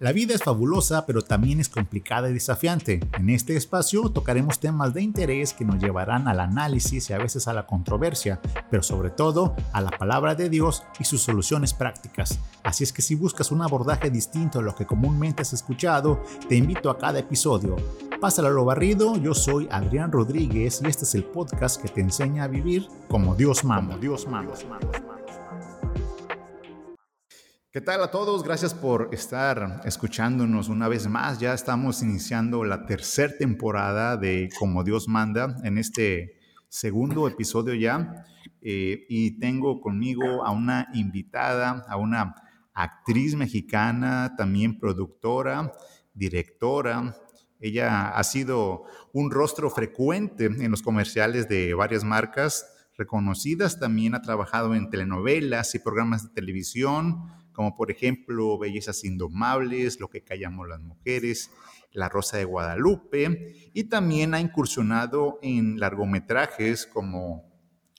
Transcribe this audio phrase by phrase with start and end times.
[0.00, 3.00] La vida es fabulosa, pero también es complicada y desafiante.
[3.18, 7.46] En este espacio tocaremos temas de interés que nos llevarán al análisis y a veces
[7.48, 8.40] a la controversia,
[8.70, 12.38] pero sobre todo a la palabra de Dios y sus soluciones prácticas.
[12.62, 16.56] Así es que si buscas un abordaje distinto a lo que comúnmente has escuchado, te
[16.56, 17.76] invito a cada episodio.
[18.22, 22.00] Pásalo a lo barrido, yo soy Adrián Rodríguez y este es el podcast que te
[22.00, 23.98] enseña a vivir como Dios manda.
[23.98, 24.54] Dios manda.
[27.72, 28.42] ¿Qué tal a todos?
[28.42, 31.38] Gracias por estar escuchándonos una vez más.
[31.38, 36.34] Ya estamos iniciando la tercera temporada de Como Dios manda en este
[36.68, 38.26] segundo episodio ya.
[38.60, 42.34] Eh, y tengo conmigo a una invitada, a una
[42.74, 45.72] actriz mexicana, también productora,
[46.12, 47.14] directora.
[47.60, 48.82] Ella ha sido
[49.12, 52.66] un rostro frecuente en los comerciales de varias marcas
[52.98, 53.78] reconocidas.
[53.78, 60.08] También ha trabajado en telenovelas y programas de televisión como por ejemplo Bellezas Indomables, Lo
[60.08, 61.50] que callamos las mujeres,
[61.92, 67.52] La Rosa de Guadalupe, y también ha incursionado en largometrajes como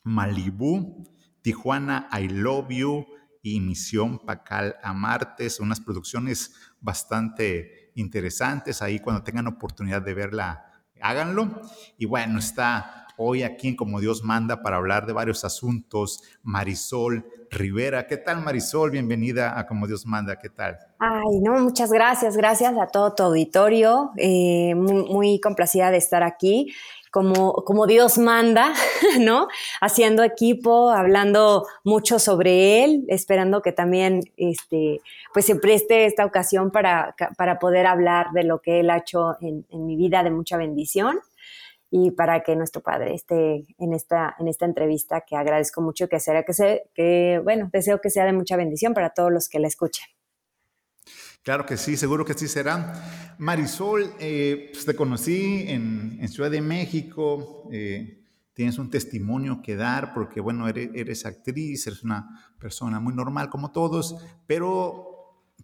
[0.03, 1.07] Malibu,
[1.43, 3.05] Tijuana I Love You
[3.43, 10.15] y Misión Pacal a Marte, son unas producciones bastante interesantes, ahí cuando tengan oportunidad de
[10.15, 10.71] verla,
[11.01, 11.61] háganlo.
[11.99, 17.25] Y bueno, está hoy aquí en Como Dios manda para hablar de varios asuntos, Marisol
[17.49, 18.07] Rivera.
[18.07, 18.91] ¿Qué tal, Marisol?
[18.91, 20.37] Bienvenida a Como Dios manda.
[20.39, 20.77] ¿Qué tal?
[20.99, 22.37] Ay, no, muchas gracias.
[22.37, 24.11] Gracias a todo tu auditorio.
[24.17, 26.73] Eh, muy, complacida de estar aquí.
[27.11, 28.73] Como, como, Dios manda,
[29.19, 29.49] ¿no?
[29.81, 35.01] Haciendo equipo, hablando mucho sobre Él, esperando que también este,
[35.33, 39.35] pues se preste esta ocasión para, para poder hablar de lo que Él ha hecho
[39.41, 41.19] en, en mi vida de mucha bendición
[41.93, 46.21] y para que nuestro padre esté en esta, en esta entrevista que agradezco mucho que
[46.21, 49.59] sea que, se, que, bueno, deseo que sea de mucha bendición para todos los que
[49.59, 50.05] la escuchen.
[51.43, 53.35] Claro que sí, seguro que sí será.
[53.39, 58.23] Marisol, eh, pues te conocí en, en, Ciudad de México, eh,
[58.53, 63.49] tienes un testimonio que dar porque, bueno, eres, eres actriz, eres una persona muy normal
[63.49, 64.15] como todos,
[64.47, 65.11] pero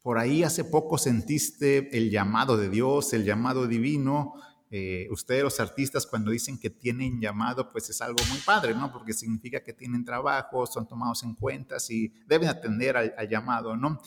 [0.02, 4.34] por ahí hace poco sentiste el llamado de Dios, el llamado divino,
[4.70, 8.92] eh, ustedes los artistas cuando dicen que tienen llamado, pues es algo muy padre, ¿no?
[8.92, 14.02] Porque significa que tienen trabajo, son tomados en cuenta y deben atender al, llamado, ¿no?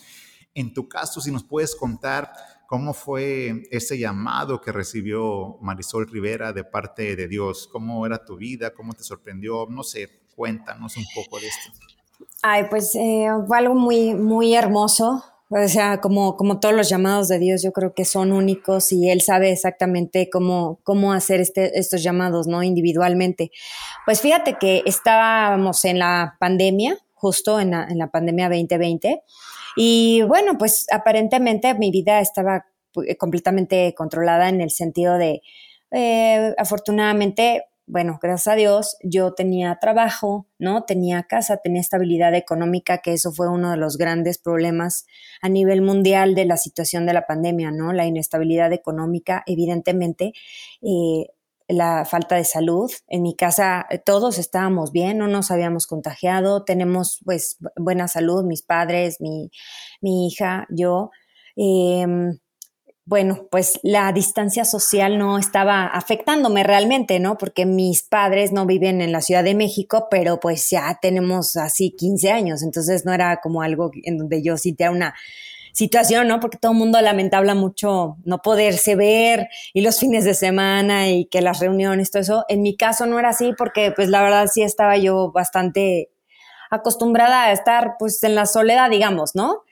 [0.53, 2.33] En tu caso, si nos puedes contar
[2.69, 8.37] cómo fue ese llamado que recibió Marisol Rivera de parte de Dios, cómo era tu
[8.37, 11.73] vida, cómo te sorprendió, no sé, cuéntanos un poco de esto.
[12.43, 15.25] Ay, pues eh, fue algo muy, muy hermoso.
[15.53, 19.11] O sea, como, como todos los llamados de Dios, yo creo que son únicos y
[19.11, 22.63] Él sabe exactamente cómo, cómo hacer este, estos llamados, ¿no?
[22.63, 23.51] Individualmente.
[24.07, 29.25] Pues fíjate que estábamos en la pandemia, justo en la, en la pandemia 2020,
[29.77, 32.67] y bueno, pues aparentemente mi vida estaba
[33.05, 35.43] eh, completamente controlada en el sentido de,
[35.91, 40.85] eh, afortunadamente, bueno, gracias a Dios, yo tenía trabajo, ¿no?
[40.85, 45.07] Tenía casa, tenía estabilidad económica, que eso fue uno de los grandes problemas
[45.43, 47.93] a nivel mundial de la situación de la pandemia, ¿no?
[47.93, 50.33] La inestabilidad económica, evidentemente,
[50.83, 51.27] eh,
[51.67, 52.91] la falta de salud.
[53.09, 58.45] En mi casa eh, todos estábamos bien, no nos habíamos contagiado, tenemos pues buena salud,
[58.45, 59.51] mis padres, mi,
[60.01, 61.11] mi hija, yo.
[61.57, 62.39] Em,
[63.05, 67.39] bueno, pues la distancia social no estaba afectándome realmente, ¿no?
[67.39, 71.91] Porque mis padres no viven en la Ciudad de México, pero pues ya tenemos así
[71.97, 75.15] 15 años, entonces no era como algo en donde yo sintiera una
[75.73, 76.41] situación, ¿no?
[76.41, 81.25] Porque todo el mundo lamentaba mucho no poderse ver y los fines de semana y
[81.27, 82.45] que las reuniones, todo eso.
[82.49, 86.11] En mi caso no era así porque pues la verdad sí estaba yo bastante
[86.71, 89.65] acostumbrada a estar pues en la soledad, digamos, ¿no?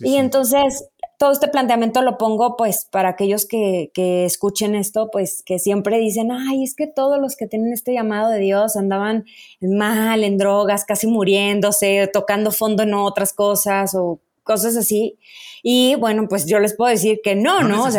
[0.00, 0.88] y entonces
[1.18, 5.98] todo este planteamiento lo pongo pues para aquellos que, que, escuchen esto, pues que siempre
[5.98, 9.24] dicen, ay, es que todos los que tienen este llamado de Dios andaban
[9.60, 15.18] mal, en drogas, casi muriéndose, tocando fondo en otras cosas o cosas así.
[15.62, 17.88] Y bueno, pues yo les puedo decir que no, ¿no?
[17.88, 17.90] ¿no?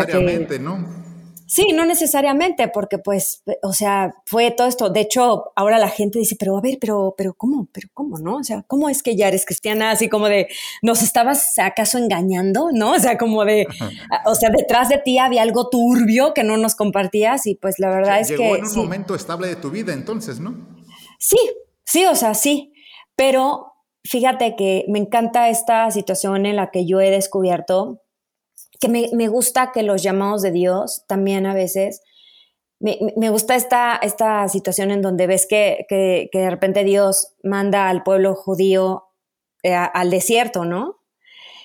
[0.60, 1.07] ¿no?
[1.48, 4.90] Sí, no necesariamente, porque pues, o sea, fue todo esto.
[4.90, 7.70] De hecho, ahora la gente dice, pero a ver, pero, pero ¿cómo?
[7.72, 8.36] ¿Pero cómo, no?
[8.36, 9.92] O sea, ¿cómo es que ya eres cristiana?
[9.92, 10.50] Así como de,
[10.82, 12.70] ¿nos estabas acaso engañando?
[12.74, 12.92] ¿No?
[12.92, 13.66] O sea, como de,
[14.26, 17.90] o sea, detrás de ti había algo turbio que no nos compartías y pues la
[17.90, 18.38] verdad es que...
[18.38, 20.68] Llegó en un momento estable de tu vida entonces, ¿no?
[21.18, 21.40] Sí,
[21.86, 22.74] sí, o sea, sí,
[23.16, 23.74] pero
[24.04, 28.02] fíjate que me encanta esta situación en la que yo he descubierto
[28.80, 32.02] que me, gusta que los llamados de Dios también a veces,
[32.80, 38.04] me, gusta esta, esta situación en donde ves que, que, de repente Dios manda al
[38.04, 39.06] pueblo judío
[39.64, 40.98] eh, al desierto, ¿no?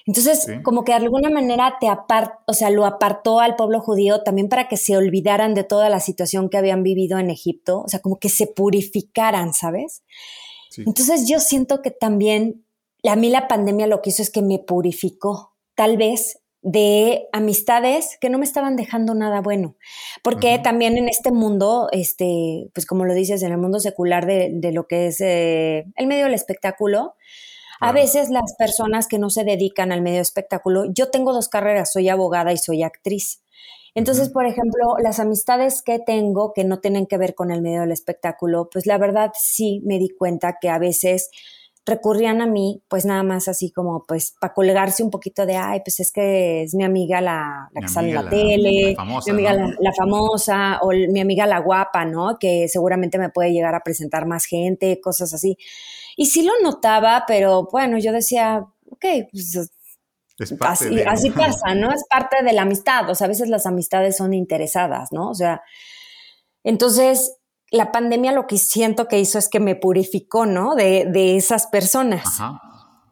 [0.04, 4.22] Entonces, como que de alguna manera te apart, o sea, lo apartó al pueblo judío
[4.22, 7.88] también para que se olvidaran de toda la situación que habían vivido en Egipto, o
[7.88, 10.02] sea, como que se purificaran, ¿sabes?
[10.76, 12.64] Entonces yo siento que también
[13.04, 18.16] a mí la pandemia lo que hizo es que me purificó, tal vez de amistades
[18.20, 19.76] que no me estaban dejando nada bueno.
[20.22, 24.72] Porque también en este mundo, este, pues como lo dices, en el mundo secular de,
[24.72, 27.16] lo que es eh, el medio del espectáculo,
[27.80, 31.92] a veces las personas que no se dedican al medio espectáculo, yo tengo dos carreras,
[31.92, 33.42] soy abogada y soy actriz.
[33.94, 37.80] Entonces, por ejemplo, las amistades que tengo que no tienen que ver con el medio
[37.80, 41.30] del espectáculo, pues la verdad sí me di cuenta que a veces
[41.84, 45.80] recurrían a mí, pues nada más así como, pues, para colgarse un poquito de, ay,
[45.84, 48.96] pues es que es mi amiga la, que sale en la, tele,
[49.26, 52.38] mi amiga la, famosa, o mi amiga la guapa, ¿no?
[52.38, 55.56] Que seguramente me puede llegar a presentar más gente, cosas así.
[56.16, 59.70] Y sí lo notaba, pero bueno, yo decía, ok, pues
[60.60, 61.92] así, así, pasa, ¿no?
[61.92, 63.10] Es parte de la amistad.
[63.10, 65.30] O sea, a veces las amistades son interesadas, ¿no?
[65.30, 65.62] O sea,
[66.62, 67.38] entonces
[67.72, 70.74] la pandemia lo que siento que hizo es que me purificó, ¿no?
[70.74, 72.40] De, de esas personas.
[72.40, 72.60] Ajá.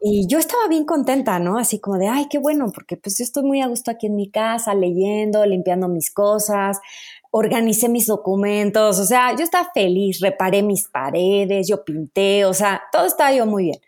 [0.03, 1.59] Y yo estaba bien contenta, ¿no?
[1.59, 4.15] Así como de, ay, qué bueno, porque pues yo estoy muy a gusto aquí en
[4.15, 6.79] mi casa, leyendo, limpiando mis cosas,
[7.29, 12.81] organicé mis documentos, o sea, yo estaba feliz, reparé mis paredes, yo pinté, o sea,
[12.91, 13.79] todo estaba yo muy bien.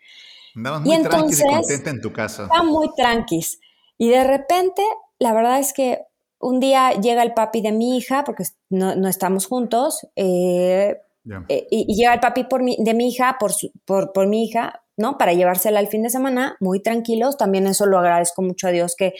[0.54, 2.44] Andabas muy y entonces, y contenta en tu casa.
[2.44, 3.58] Estaba muy tranquis.
[3.98, 4.82] Y de repente,
[5.18, 5.98] la verdad es que
[6.44, 10.98] un día llega el papi de mi hija, porque no, no estamos juntos, eh,
[11.48, 13.52] eh, y, llega el papi por mi, de mi hija, por,
[13.86, 15.16] por, por mi hija, ¿no?
[15.16, 17.38] Para llevársela al fin de semana, muy tranquilos.
[17.38, 19.14] También eso lo agradezco mucho a Dios que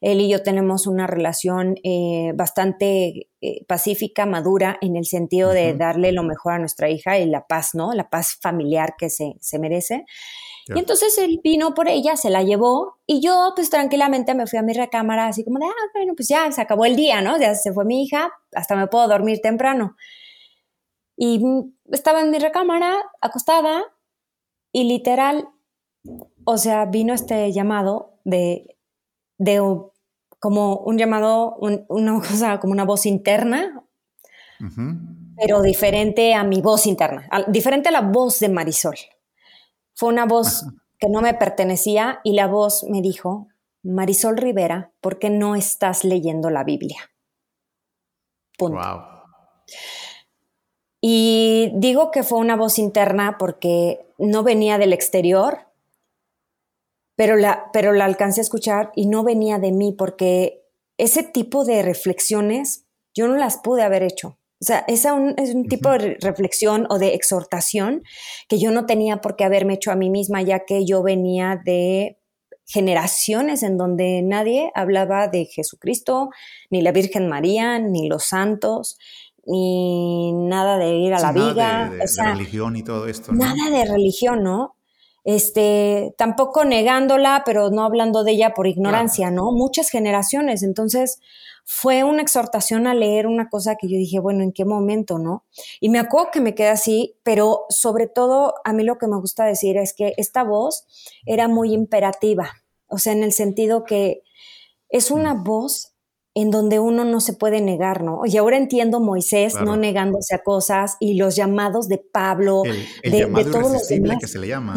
[0.00, 3.28] él y yo tenemos una relación eh, bastante
[3.68, 7.74] pacífica, madura, en el sentido de darle lo mejor a nuestra hija y la paz,
[7.74, 7.92] ¿no?
[7.92, 10.06] La paz familiar que se, merece.
[10.66, 14.58] Y entonces él vino por ella, se la llevó y yo pues tranquilamente me fui
[14.58, 17.38] a mi recámara así como de, ah, bueno, pues ya se acabó el día, ¿no?
[17.38, 19.96] Ya se fue mi hija, hasta me puedo dormir temprano.
[21.16, 21.42] Y
[21.90, 23.82] estaba en mi recámara acostada
[24.72, 25.48] y literal,
[26.44, 28.76] o sea, vino este llamado de,
[29.38, 29.60] de
[30.38, 31.56] como un llamado,
[31.88, 33.84] una cosa, como una voz interna,
[35.36, 38.96] pero diferente a mi voz interna, diferente a la voz de Marisol.
[40.00, 40.64] Fue una voz
[40.98, 43.48] que no me pertenecía y la voz me dijo,
[43.82, 46.96] Marisol Rivera, ¿por qué no estás leyendo la Biblia?
[48.56, 48.78] Punto.
[48.78, 49.02] Wow.
[51.02, 55.66] Y digo que fue una voz interna porque no venía del exterior,
[57.14, 60.64] pero la, pero la alcancé a escuchar y no venía de mí porque
[60.96, 64.38] ese tipo de reflexiones yo no las pude haber hecho.
[64.62, 68.02] O sea, es un, es un tipo de reflexión o de exhortación
[68.46, 71.58] que yo no tenía por qué haberme hecho a mí misma, ya que yo venía
[71.64, 72.18] de
[72.66, 76.30] generaciones en donde nadie hablaba de Jesucristo,
[76.70, 78.98] ni la Virgen María, ni los santos,
[79.46, 81.90] ni nada de ir a la viga.
[81.90, 83.32] De, religión y todo esto.
[83.32, 84.76] Nada de religión, ¿no?
[85.24, 89.52] Este, tampoco negándola, pero no hablando de ella por ignorancia, ¿no?
[89.52, 90.62] Muchas generaciones.
[90.62, 91.20] Entonces,
[91.72, 95.44] fue una exhortación a leer una cosa que yo dije, bueno, ¿en qué momento, no?
[95.78, 99.20] Y me acuerdo que me quedé así, pero sobre todo a mí lo que me
[99.20, 100.84] gusta decir es que esta voz
[101.26, 102.50] era muy imperativa,
[102.88, 104.22] o sea, en el sentido que
[104.88, 105.44] es una mm.
[105.44, 105.89] voz
[106.40, 108.22] en donde uno no se puede negar, ¿no?
[108.24, 112.62] Y ahora entiendo Moisés no negándose a cosas y los llamados de Pablo,
[113.02, 114.18] de, todos los demás.
[114.20, 114.74] que se le llama.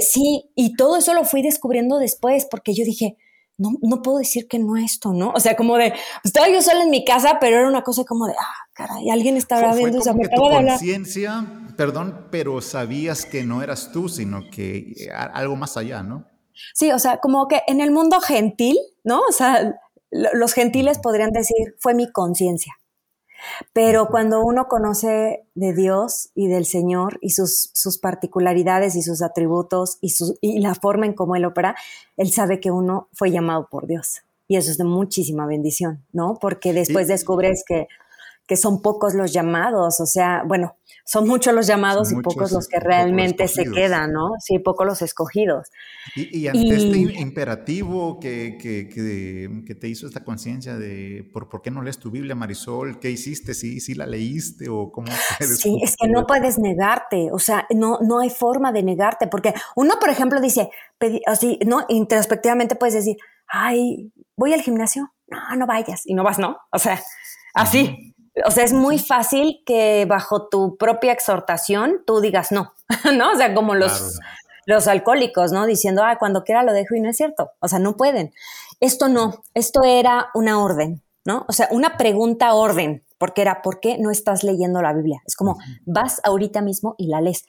[0.00, 3.16] sí, y todo eso lo fui descubriendo después porque yo dije,
[3.58, 5.30] no, no puedo decir que no esto, ¿no?
[5.30, 5.94] O sea, como de,
[6.24, 9.36] estaba yo sola en mi casa, pero era una cosa como de, ah, caray, alguien
[9.36, 11.46] estaba viendo esa me conciencia,
[11.76, 16.26] perdón, pero sabías que no eras tú, sino que eh, algo más allá, ¿no?
[16.74, 19.20] Sí, o sea, como que en el mundo gentil, ¿no?
[19.20, 19.78] O sea,
[20.10, 22.74] los gentiles podrían decir, fue mi conciencia.
[23.72, 29.22] Pero cuando uno conoce de Dios y del Señor y sus, sus particularidades y sus
[29.22, 31.76] atributos y, y la forma en cómo Él opera,
[32.16, 34.22] Él sabe que uno fue llamado por Dios.
[34.48, 36.38] Y eso es de muchísima bendición, ¿no?
[36.40, 37.88] Porque después descubres que
[38.46, 42.66] que son pocos los llamados, o sea, bueno, son muchos los llamados y pocos los
[42.66, 44.30] que realmente se quedan, ¿no?
[44.40, 45.68] Sí, pocos los escogidos.
[46.16, 51.70] Y, ante este imperativo que, que, que, te hizo esta conciencia de ¿por, por qué
[51.70, 53.54] no lees tu Biblia, Marisol, ¿qué hiciste?
[53.54, 55.06] ¿Sí, sí la leíste o cómo?
[55.40, 59.54] Sí, es que no puedes negarte, o sea, no, no hay forma de negarte, porque
[59.76, 60.70] uno, por ejemplo, dice,
[61.26, 61.84] así, ¿no?
[61.88, 66.56] Introspectivamente puedes decir, ay, voy al gimnasio, no, no vayas, y no vas, ¿no?
[66.72, 67.00] O sea,
[67.54, 68.15] así.
[68.44, 72.74] O sea, es muy fácil que bajo tu propia exhortación tú digas no,
[73.16, 73.32] ¿no?
[73.32, 74.18] O sea, como los,
[74.66, 75.64] los alcohólicos, ¿no?
[75.64, 77.52] Diciendo, ah, cuando quiera lo dejo y no es cierto.
[77.60, 78.32] O sea, no pueden.
[78.80, 81.46] Esto no, esto era una orden, ¿no?
[81.48, 85.22] O sea, una pregunta orden, porque era, ¿por qué no estás leyendo la Biblia?
[85.26, 87.46] Es como, vas ahorita mismo y la lees.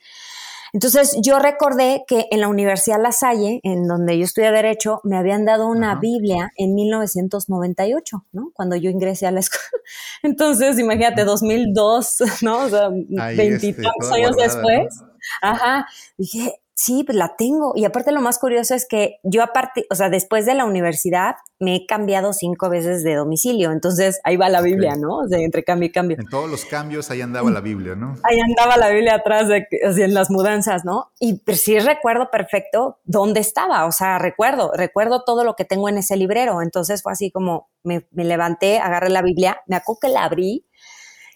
[0.74, 5.18] Entonces yo recordé que en la Universidad La Salle, en donde yo estudié Derecho, me
[5.18, 8.52] habían dado una Biblia en 1998, ¿no?
[8.54, 9.66] Cuando yo ingresé a la escuela.
[10.24, 12.66] Entonces, imagínate, 2002, ¿no?
[12.66, 15.04] O sea, este, veintitantos años después.
[15.42, 15.88] Ajá.
[16.18, 17.74] Dije, Sí, pues la tengo.
[17.76, 21.34] Y aparte lo más curioso es que yo aparte, o sea, después de la universidad
[21.60, 23.72] me he cambiado cinco veces de domicilio.
[23.72, 25.18] Entonces ahí va la Biblia, ¿no?
[25.18, 26.18] O sea, entre cambio y cambio.
[26.20, 28.14] En todos los cambios ahí andaba la Biblia, ¿no?
[28.24, 31.12] Ahí andaba la Biblia atrás de, o sea, en las mudanzas, ¿no?
[31.20, 33.88] Y pues, sí recuerdo perfecto dónde estaba.
[33.88, 36.62] O sea, recuerdo, recuerdo todo lo que tengo en ese librero.
[36.62, 40.68] Entonces fue así como me, levanté, agarré la Biblia, me acuerdo que la abrí.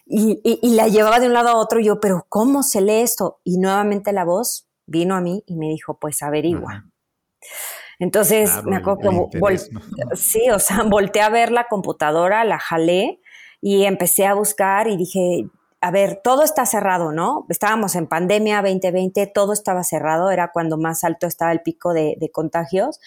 [0.06, 3.00] Y, y la llevaba de un lado a otro y yo, pero ¿cómo se lee
[3.00, 3.40] esto?
[3.44, 6.84] Y nuevamente la voz, vino a mí y me dijo, pues averigua.
[7.98, 9.38] Entonces, me acuerdo que
[10.16, 13.20] sí, o sea, volteé a ver la computadora, la jalé
[13.60, 15.46] y empecé a buscar y dije,
[15.80, 17.46] a ver, todo está cerrado, ¿no?
[17.48, 22.16] Estábamos en pandemia 2020, todo estaba cerrado, era cuando más alto estaba el pico de,
[22.18, 23.00] de, contagios.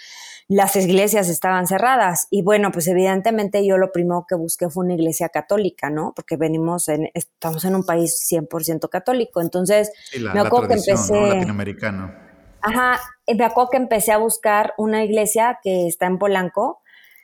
[0.48, 4.94] Las iglesias estaban cerradas y bueno, pues evidentemente yo lo primero que busqué fue una
[4.94, 6.14] iglesia católica, ¿no?
[6.16, 9.92] Porque venimos en, estamos en un país 100% católico, entonces
[10.34, 11.20] me acuerdo que empecé...
[11.20, 12.14] Latinoamericano.
[12.62, 16.82] Ajá, me acuerdo que empecé a buscar una iglesia que está en Polanco,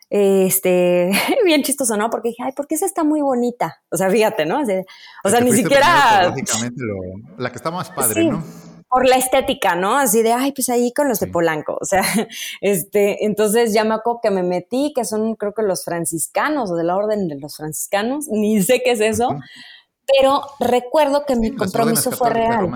[0.09, 1.11] este,
[1.45, 2.09] bien chistoso, ¿no?
[2.09, 3.81] Porque dije, ay, ¿por qué esa está muy bonita?
[3.89, 4.61] O sea, fíjate, ¿no?
[4.61, 6.33] O sea, ni siquiera...
[7.37, 8.43] la que está más padre, ¿no?
[8.91, 9.97] Por la estética, ¿no?
[9.97, 11.77] Así de, ay, pues ahí con los de Polanco.
[11.79, 12.03] O sea,
[12.61, 16.75] este, entonces ya me acuerdo que me metí, que son creo que los franciscanos o
[16.75, 19.29] de la orden de los franciscanos, ni sé qué es eso,
[20.05, 22.69] pero recuerdo que mi compromiso fue real.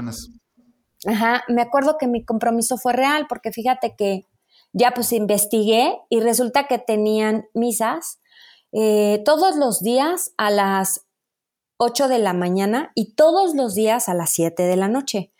[1.05, 4.25] Ajá, me acuerdo que mi compromiso fue real, porque fíjate que
[4.73, 8.19] ya pues investigué y resulta que tenían misas
[8.71, 11.05] eh, todos los días a las
[11.77, 15.31] 8 de la mañana y todos los días a las 7 de la noche.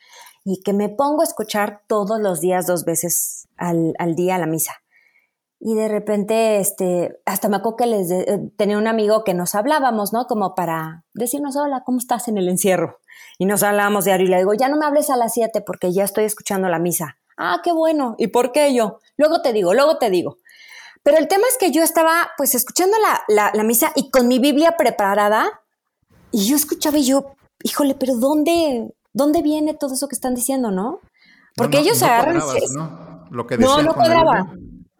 [0.46, 4.74] Y que me pongo a escuchar todos los días dos veces al, día la misa.
[5.60, 9.56] Y de repente, este, hasta me acuerdo que les eh, tenía un amigo que nos
[9.56, 10.28] hablábamos, ¿no?
[10.28, 13.00] Como para decirnos, hola, ¿cómo estás en el encierro?
[13.38, 15.92] Y nos hablábamos diario y le digo, ya no me hables a las 7 porque
[15.92, 17.18] ya estoy escuchando la misa.
[17.38, 18.16] Ah, qué bueno.
[18.18, 19.00] ¿Y por qué yo?
[19.18, 20.38] Luego te digo, luego te digo.
[21.06, 22.98] Pero el tema es que yo estaba pues escuchando
[23.28, 25.62] la, misa y con mi Biblia preparada
[26.32, 30.70] y yo escuchaba y yo, híjole, pero ¿dónde, dónde viene todo eso que están diciendo,
[30.70, 31.00] no?
[31.56, 32.38] Porque ellos se agarran...
[32.76, 33.26] ¿no?
[33.32, 34.54] Lo que no, no cuadraba.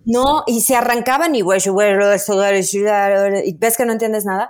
[0.06, 1.68] No, y se arrancaban y ves
[3.78, 4.50] que no entiendes nada.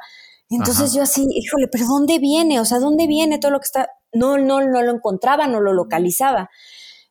[0.50, 2.60] Entonces yo así, híjole, pero ¿dónde viene?
[2.60, 3.90] O sea, ¿dónde viene todo lo que está?
[4.14, 6.50] No, no, no lo encontraba, no lo localizaba.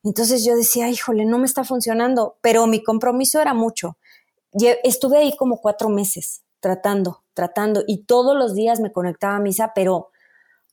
[0.04, 3.96] Entonces yo decía, híjole, no me está funcionando, pero mi compromiso era mucho.
[4.84, 9.72] Estuve ahí como cuatro meses tratando, tratando, y todos los días me conectaba a misa,
[9.74, 10.10] pero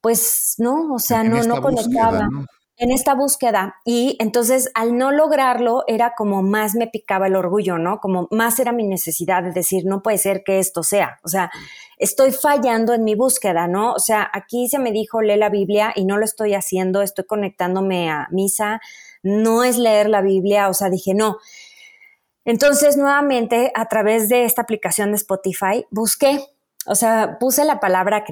[0.02, 2.28] pues no, o sea, no, no conectaba.
[2.78, 3.76] En esta búsqueda.
[3.86, 8.00] Y entonces al no lograrlo era como más me picaba el orgullo, ¿no?
[8.00, 11.20] Como más era mi necesidad de decir, no puede ser que esto sea.
[11.24, 11.52] O sea,
[12.00, 13.94] estoy fallando en mi búsqueda, ¿no?
[13.94, 17.26] O sea, aquí se me dijo, lee la Biblia y no lo estoy haciendo, estoy
[17.26, 18.82] conectándome a misa,
[19.22, 21.38] no es leer la Biblia, o sea, dije, no.
[22.46, 26.44] Entonces, nuevamente, a través de esta aplicación de Spotify, busqué,
[26.88, 28.24] o sea, puse la palabra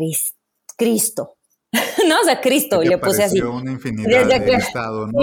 [0.76, 1.36] Cristo,
[2.08, 3.40] no, o sea, Cristo, y le puse así.
[3.42, 5.20] Una infinidad de estado, ¿no?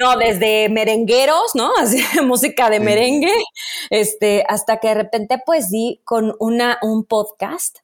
[0.00, 1.70] no, desde merengueros, ¿no?
[1.78, 3.32] Así, música de merengue,
[3.90, 7.78] este, hasta que de repente, pues, di con una, un podcast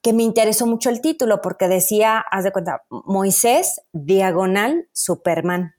[0.00, 5.74] que me interesó mucho el título, porque decía, haz de cuenta, Moisés, diagonal, Superman.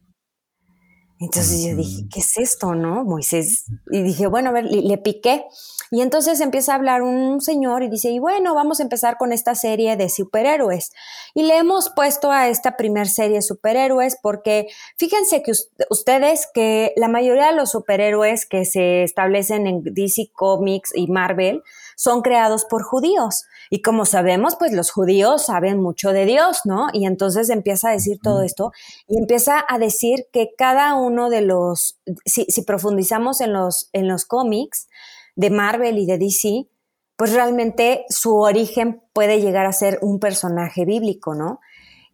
[1.24, 3.06] Entonces yo dije, ¿qué es esto, no?
[3.06, 3.64] Moisés.
[3.90, 5.46] Y dije, bueno, a ver, le, piqué.
[5.90, 9.32] Y entonces empieza a hablar un señor y dice, y bueno, vamos a empezar con
[9.32, 10.92] esta serie de superhéroes.
[11.34, 15.54] Y le hemos puesto a esta primer serie de superhéroes porque fíjense que
[15.90, 21.64] ustedes que la mayoría de los superhéroes que se establecen en DC Comics y Marvel
[21.96, 23.46] son creados por judíos.
[23.70, 26.88] Y como sabemos, pues los judíos saben mucho de Dios, ¿no?
[26.94, 28.72] Y entonces empieza a decir todo esto
[29.08, 34.26] y empieza a decir que cada uno de los, si, profundizamos en los, en los
[34.26, 34.88] cómics
[35.36, 36.68] de Marvel y de DC,
[37.16, 41.60] pues realmente su origen puede llegar a ser un personaje bíblico, ¿no?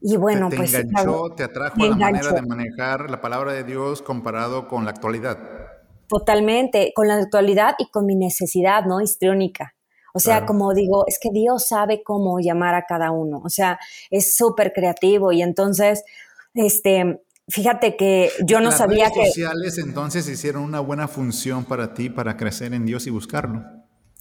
[0.02, 0.74] Y bueno, te, pues...
[0.74, 5.59] Enganchó, te atrajo la manera de manejar la palabra de Dios comparado con la actualidad.
[6.10, 9.00] Totalmente, con la actualidad y con mi necesidad, ¿no?
[9.00, 9.76] Histriónica.
[10.14, 13.42] O sea, como digo, es que Dios sabe cómo llamar a cada uno.
[13.44, 16.04] O sea, es súper creativo y entonces,
[16.56, 19.28] este, fíjate que yo no sabía redes que...
[19.28, 23.64] sociales entonces hicieron una buena función para ti, para crecer en Dios y buscarlo.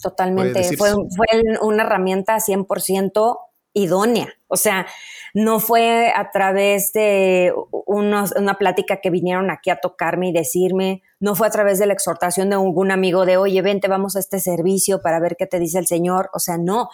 [0.00, 1.26] Totalmente, fue, fue
[1.62, 3.38] una herramienta 100%
[3.78, 4.28] idónea.
[4.48, 4.86] O sea,
[5.34, 7.52] no fue a través de
[7.86, 11.92] una plática que vinieron aquí a tocarme y decirme, no fue a través de la
[11.92, 15.58] exhortación de algún amigo de, oye, vente, vamos a este servicio para ver qué te
[15.58, 16.30] dice el Señor.
[16.32, 16.88] O sea, no,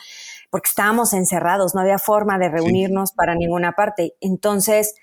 [0.50, 4.14] porque estábamos encerrados, no había forma de reunirnos para ninguna parte.
[4.20, 4.94] Entonces,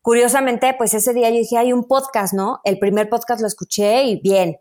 [0.00, 2.60] curiosamente, pues ese día yo dije, hay un podcast, ¿no?
[2.64, 4.58] El primer podcast lo escuché y bien.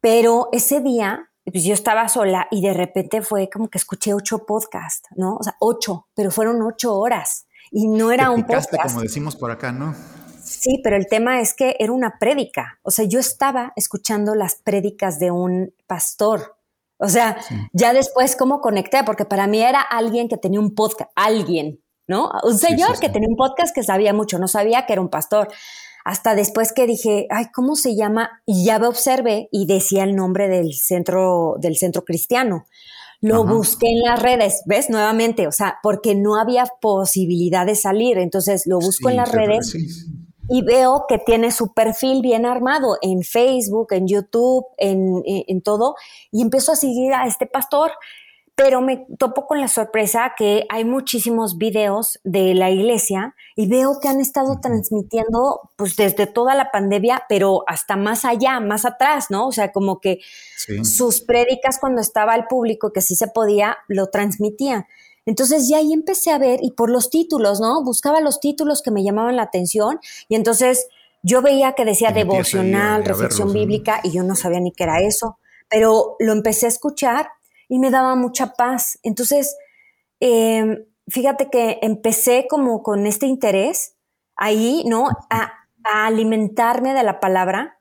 [0.00, 4.44] Pero ese día pues yo estaba sola y de repente fue como que escuché ocho
[4.44, 5.36] podcasts, ¿no?
[5.36, 8.70] O sea, ocho, pero fueron ocho horas y no era un podcast.
[8.82, 9.94] como decimos por acá, ¿no?
[10.42, 12.78] Sí, pero el tema es que era una prédica.
[12.82, 16.56] O sea, yo estaba escuchando las prédicas de un pastor.
[16.96, 17.36] O sea,
[17.72, 22.30] ya después cómo conecté, porque para mí era alguien que tenía un podcast, alguien, ¿no?
[22.42, 25.48] Un señor que tenía un podcast que sabía mucho, no sabía que era un pastor
[26.08, 28.40] hasta después que dije, ay, ¿cómo se llama?
[28.46, 32.64] Y ya me observé y decía el nombre del centro, del centro cristiano.
[33.20, 34.88] Lo busqué en las redes, ¿ves?
[34.88, 38.16] Nuevamente, o sea, porque no había posibilidad de salir.
[38.16, 39.76] Entonces lo busco en las redes
[40.48, 45.94] y veo que tiene su perfil bien armado en Facebook, en YouTube, en, en todo.
[46.32, 47.90] Y empiezo a seguir a este pastor
[48.58, 54.00] pero me topo con la sorpresa que hay muchísimos videos de la iglesia y veo
[54.02, 59.26] que han estado transmitiendo pues desde toda la pandemia, pero hasta más allá, más atrás,
[59.30, 59.46] ¿no?
[59.46, 60.18] O sea, como que
[60.82, 64.86] sus prédicas cuando estaba el público, que sí se podía, lo transmitían.
[65.24, 67.84] Entonces ya ahí empecé a ver y por los títulos, ¿no?
[67.84, 70.88] Buscaba los títulos que me llamaban la atención y entonces
[71.22, 75.38] yo veía que decía devocional, reflexión bíblica y yo no sabía ni qué era eso,
[75.70, 77.28] pero lo empecé a escuchar
[77.68, 78.98] y me daba mucha paz.
[79.02, 79.56] Entonces,
[80.20, 83.96] em, fíjate que empecé como con este interés
[84.36, 85.08] ahí, ¿no?
[85.30, 85.54] A,
[85.90, 87.78] alimentarme de la palabra,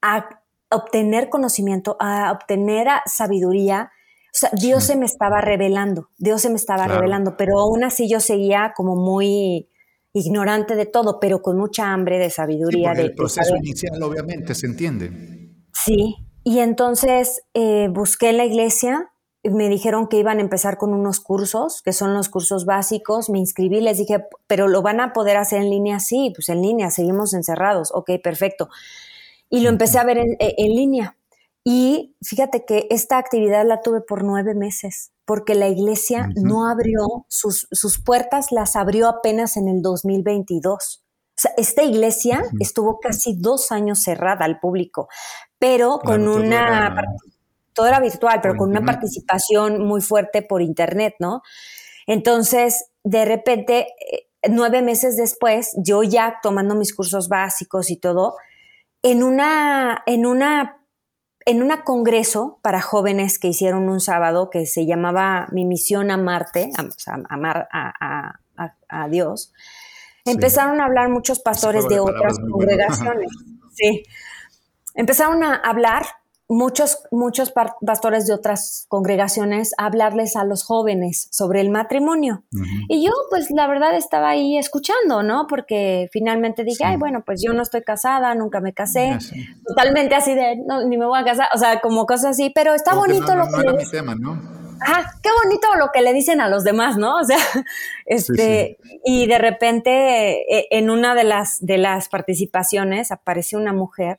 [0.00, 3.90] a obtener conocimiento, a obtener sabiduría.
[4.26, 8.08] O sea, Dios se me estaba revelando, Dios se me estaba revelando, pero aún así
[8.08, 9.68] yo seguía como muy
[10.14, 12.92] ignorante de todo, pero con mucha hambre de sabiduría.
[12.92, 15.10] el proceso inicial, obviamente, se entiende.
[15.74, 19.11] Sí, y entonces eh, busqué la iglesia,
[19.44, 23.38] me dijeron que iban a empezar con unos cursos, que son los cursos básicos, me
[23.38, 26.90] inscribí, les dije, pero lo van a poder hacer en línea, sí, pues en línea,
[26.90, 28.68] seguimos encerrados, ok, perfecto.
[29.50, 31.16] Y lo empecé a ver en, e, línea.
[31.64, 37.26] Y fíjate que esta actividad la tuve por nueve meses, porque la iglesia no abrió
[37.28, 41.04] sus, sus, puertas, las abrió apenas en el 2022.
[41.04, 45.08] O sea, esta iglesia estuvo casi dos años cerrada al público,
[45.58, 47.04] pero con una
[47.74, 51.42] todo era virtual, pero con una participación muy fuerte por internet, ¿no?
[52.06, 58.36] Entonces, de repente, eh, nueve meses después, yo ya tomando mis cursos básicos y todo,
[59.02, 60.84] en una, en una,
[61.44, 66.16] en una congreso para jóvenes que hicieron un sábado que se llamaba Mi misión a
[66.16, 66.70] Marte,
[67.28, 69.52] amar a, Dios,
[70.24, 73.30] empezaron a hablar muchos pastores de otras congregaciones.
[73.72, 74.04] Sí.
[74.94, 76.04] Empezaron a hablar
[76.52, 77.52] muchos, muchos
[77.84, 82.44] pastores de otras congregaciones a hablarles a los jóvenes sobre el matrimonio.
[82.88, 85.46] Y yo, pues, la verdad estaba ahí escuchando, ¿no?
[85.48, 89.18] Porque finalmente dije, ay, bueno, pues yo no estoy casada, nunca me casé.
[89.66, 92.74] Totalmente así de, no, ni me voy a casar, o sea, como cosas así, pero
[92.74, 93.72] está bonito lo que...
[93.72, 94.62] mi tema, ¿no?
[94.84, 97.16] Ajá, qué bonito lo que le dicen a los demás, ¿no?
[97.22, 97.38] O sea,
[98.04, 104.18] este, y de repente e, en una de las, de las participaciones apareció una mujer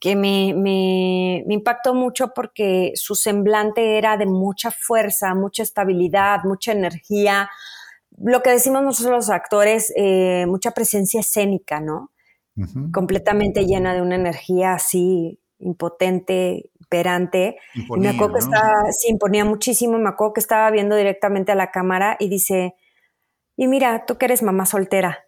[0.00, 6.44] que me, me, me, impactó mucho porque su semblante era de mucha fuerza, mucha estabilidad,
[6.44, 7.50] mucha energía,
[8.20, 12.12] lo que decimos nosotros los actores, eh, mucha presencia escénica, ¿no?
[12.92, 17.56] Completamente llena de una energía así impotente, perante.
[17.96, 21.70] me acuerdo que estaba, sí, imponía muchísimo, me acuerdo que estaba viendo directamente a la
[21.70, 22.74] cámara y dice,
[23.56, 25.20] y mira, tú que eres mamá soltera.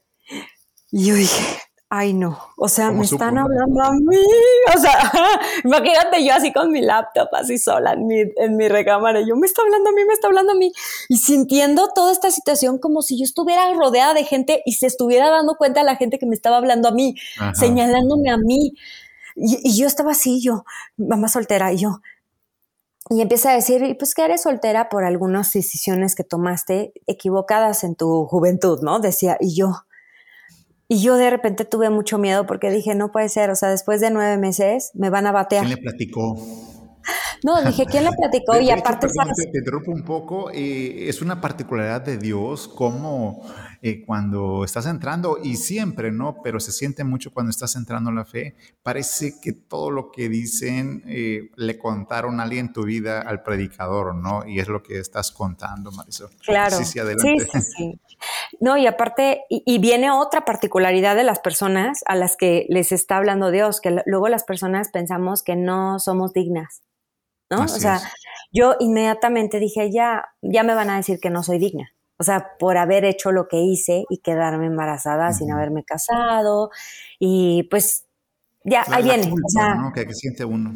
[0.90, 1.44] Y yo dije,
[1.92, 2.38] Ay, no.
[2.56, 4.16] O sea, me están hablando a mí.
[4.76, 5.12] O sea,
[5.64, 9.20] imagínate yo así con mi laptop, así sola en mi, en mi recámara.
[9.20, 10.70] Y yo me está hablando a mí, me está hablando a mí.
[11.08, 15.30] Y sintiendo toda esta situación como si yo estuviera rodeada de gente y se estuviera
[15.30, 17.16] dando cuenta a la gente que me estaba hablando a mí,
[17.54, 18.74] señalándome a mí.
[19.34, 20.64] Y, yo estaba así, yo,
[20.96, 22.02] mamá soltera, y yo.
[23.08, 27.96] Y empieza a decir, pues que eres soltera por algunas decisiones que tomaste equivocadas en
[27.96, 29.00] tu juventud, ¿no?
[29.00, 29.84] Decía, y yo
[30.92, 34.00] y yo de repente tuve mucho miedo porque dije, no puede ser, o sea, después
[34.00, 35.64] de nueve meses me van a batear.
[35.64, 36.36] ¿Quién le platicó?
[37.42, 38.60] No, dije, ¿quién le platicó?
[38.60, 40.50] y aparte, Te, interrumpo un poco.
[40.52, 43.42] Eh, es una particularidad de Dios como
[43.82, 46.42] eh, cuando estás entrando, y siempre, ¿no?
[46.42, 48.54] Pero se siente mucho cuando estás entrando en la fe.
[48.82, 53.42] Parece que todo lo que dicen eh, le contaron a alguien en tu vida al
[53.42, 54.46] predicador, ¿no?
[54.46, 56.30] Y es lo que estás contando, Marisol.
[56.44, 56.76] Claro.
[56.76, 57.44] Sí, sí, adelante.
[57.44, 58.00] Sí, sí, sí.
[58.60, 63.16] No, y aparte, y, viene otra particularidad de las personas a las que les está
[63.16, 66.82] hablando Dios, que luego las personas pensamos que no somos dignas,
[67.48, 67.62] ¿no?
[67.62, 68.00] o sea,
[68.52, 71.94] yo inmediatamente dije, ya, ya me van a decir que no soy digna.
[72.20, 76.68] O sea, por haber hecho lo que hice y quedarme embarazada sin haberme casado.
[77.18, 78.04] Y pues
[78.62, 79.32] ya, ahí viene.
[79.32, 79.90] o sea, ¿no?
[79.94, 80.74] que, siente uno.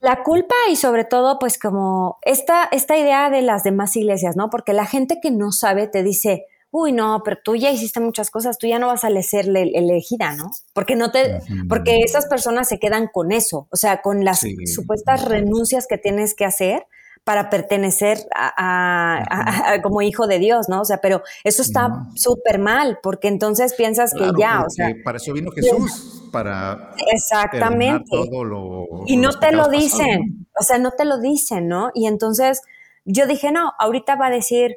[0.00, 4.50] La culpa y sobre todo, pues como esta, esta idea de las demás iglesias, ¿no?
[4.50, 8.30] Porque la gente que no sabe te dice, uy, no, pero tú ya hiciste muchas
[8.30, 10.50] cosas, tú ya no vas a ser elegida, ¿no?
[10.74, 15.24] Porque no te, porque esas personas se quedan con eso, o sea, con las supuestas
[15.24, 16.84] renuncias que tienes que hacer
[17.24, 20.80] para pertenecer a, como hijo de Dios, ¿no?
[20.80, 24.92] O sea, pero eso está súper mal, porque entonces piensas que ya, o sea...
[25.04, 26.90] Para eso vino Jesús, para...
[27.12, 28.10] Exactamente.
[28.10, 31.90] Todo lo, y no te lo dicen, o sea, no te lo dicen, ¿no?
[31.94, 32.62] Y entonces
[33.04, 34.76] yo dije, no, ahorita va a decir,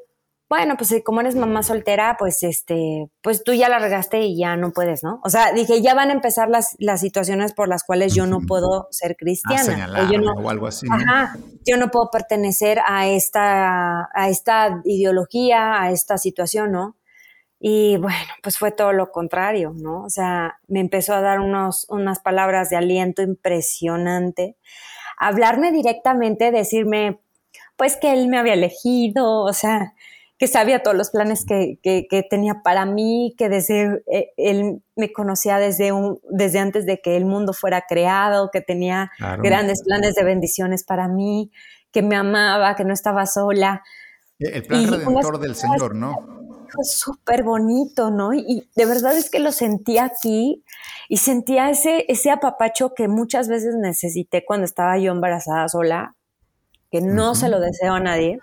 [0.56, 4.56] bueno, pues como eres mamá soltera, pues este, pues tú ya la regaste y ya
[4.56, 5.20] no puedes, ¿no?
[5.22, 8.40] O sea, dije, ya van a empezar las, las situaciones por las cuales yo no
[8.40, 9.90] puedo ser cristiana.
[9.92, 10.88] o, yo no, o algo así.
[10.90, 16.96] Ajá, yo no puedo pertenecer a esta, a esta ideología, a esta situación, ¿no?
[17.60, 20.04] Y bueno, pues fue todo lo contrario, ¿no?
[20.04, 24.56] O sea, me empezó a dar unos, unas palabras de aliento impresionante,
[25.18, 27.20] hablarme directamente, decirme,
[27.76, 29.94] pues que él me había elegido, o sea,
[30.38, 31.80] que sabía todos los planes que,
[32.30, 37.16] tenía para mí, que desde eh, él me conocía desde, un, desde antes de que
[37.16, 41.52] el mundo fuera creado, que tenía grandes planes de bendiciones para mí,
[41.92, 43.82] que me amaba, que no estaba sola.
[44.38, 46.14] El plan redentor del Señor, ¿no?
[46.84, 48.34] Súper bonito, ¿no?
[48.34, 50.66] Y de verdad es que lo sentía aquí
[51.08, 56.18] y sentía ese, ese apapacho que muchas veces necesité cuando estaba yo embarazada sola,
[56.92, 58.40] que no se lo deseo a nadie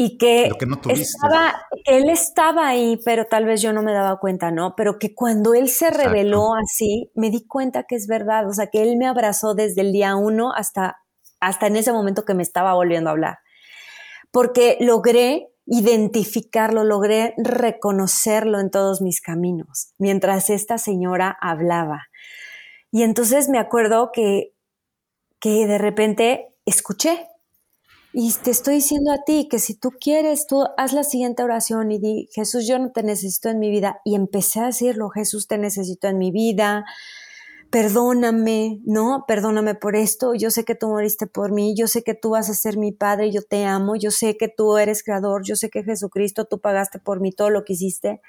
[0.00, 0.48] y que,
[0.90, 4.76] estaba, él estaba ahí, pero tal vez yo no me daba cuenta, ¿no?
[4.76, 8.68] Pero que cuando él se reveló así, me di cuenta que es verdad, o sea,
[8.68, 10.98] que él me abrazó desde el día uno hasta,
[11.40, 13.38] hasta en ese momento que me estaba volviendo a hablar,
[14.30, 22.04] porque logré identificarlo, logré reconocerlo en todos mis caminos, mientras esta señora hablaba.
[22.92, 24.54] Y entonces me acuerdo que,
[25.40, 27.26] que de repente escuché,
[28.12, 31.92] y te estoy diciendo a ti que si tú quieres, tú haz la siguiente oración
[31.92, 34.00] y di, Jesús, yo no te necesito en mi vida.
[34.04, 36.86] Y empecé a decirlo, Jesús, te necesito en mi vida.
[37.70, 39.24] Perdóname, ¿no?
[39.28, 40.32] Perdóname por esto.
[40.34, 41.74] Yo sé que tú moriste por mí.
[41.76, 43.30] Yo sé que tú vas a ser mi padre.
[43.30, 43.94] Yo te amo.
[43.94, 45.44] Yo sé que tú eres creador.
[45.44, 48.22] Yo sé que Jesucristo, tú pagaste por mí todo lo que hiciste.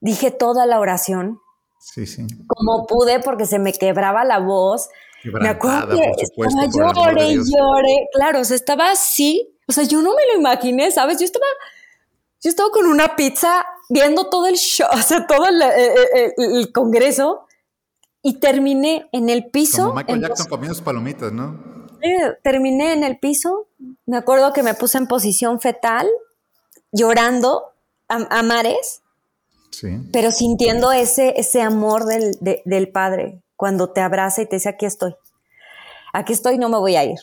[0.00, 1.40] Dije toda la oración.
[1.78, 2.26] Sí, sí.
[2.46, 4.88] Como pude porque se me quebraba la voz
[5.24, 8.08] me acuerdo que estaba lloré y lloré.
[8.12, 9.54] Claro, o sea, estaba así.
[9.66, 11.18] O sea, yo no me lo imaginé, ¿sabes?
[11.18, 11.46] Yo estaba,
[12.40, 16.34] yo estaba con una pizza viendo todo el show, o sea, todo el, eh, eh,
[16.36, 17.46] eh, congreso
[18.22, 19.88] y terminé en el piso.
[19.88, 21.78] Como Michael Jackson comiendo sus palomitas, ¿no?
[22.44, 23.66] terminé en el piso.
[24.06, 26.08] Me acuerdo que me puse en posición fetal,
[26.92, 27.72] llorando
[28.06, 29.02] a, mares.
[29.72, 29.88] Sí.
[30.12, 34.86] Pero sintiendo ese, ese amor del, del padre, cuando te abraza y te dice, aquí
[34.86, 35.16] estoy,
[36.12, 37.18] aquí estoy, no me voy a ir.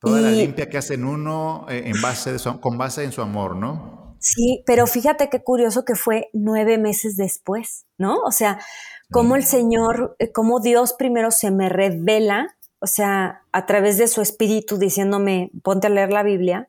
[0.00, 3.54] Toda la limpia que hacen uno eh, en base de con base en su amor,
[3.54, 4.16] ¿no?
[4.18, 8.18] Sí, pero fíjate qué curioso que fue nueve meses después, ¿no?
[8.26, 8.58] O sea,
[9.12, 14.08] cómo el Señor, eh, cómo Dios primero se me revela, o sea, a través de
[14.08, 16.68] su espíritu diciéndome, ponte a leer la Biblia.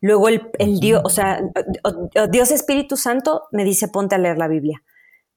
[0.00, 1.40] Luego el, el Dios, o sea,
[2.30, 4.82] Dios Espíritu Santo me dice, ponte a leer la Biblia.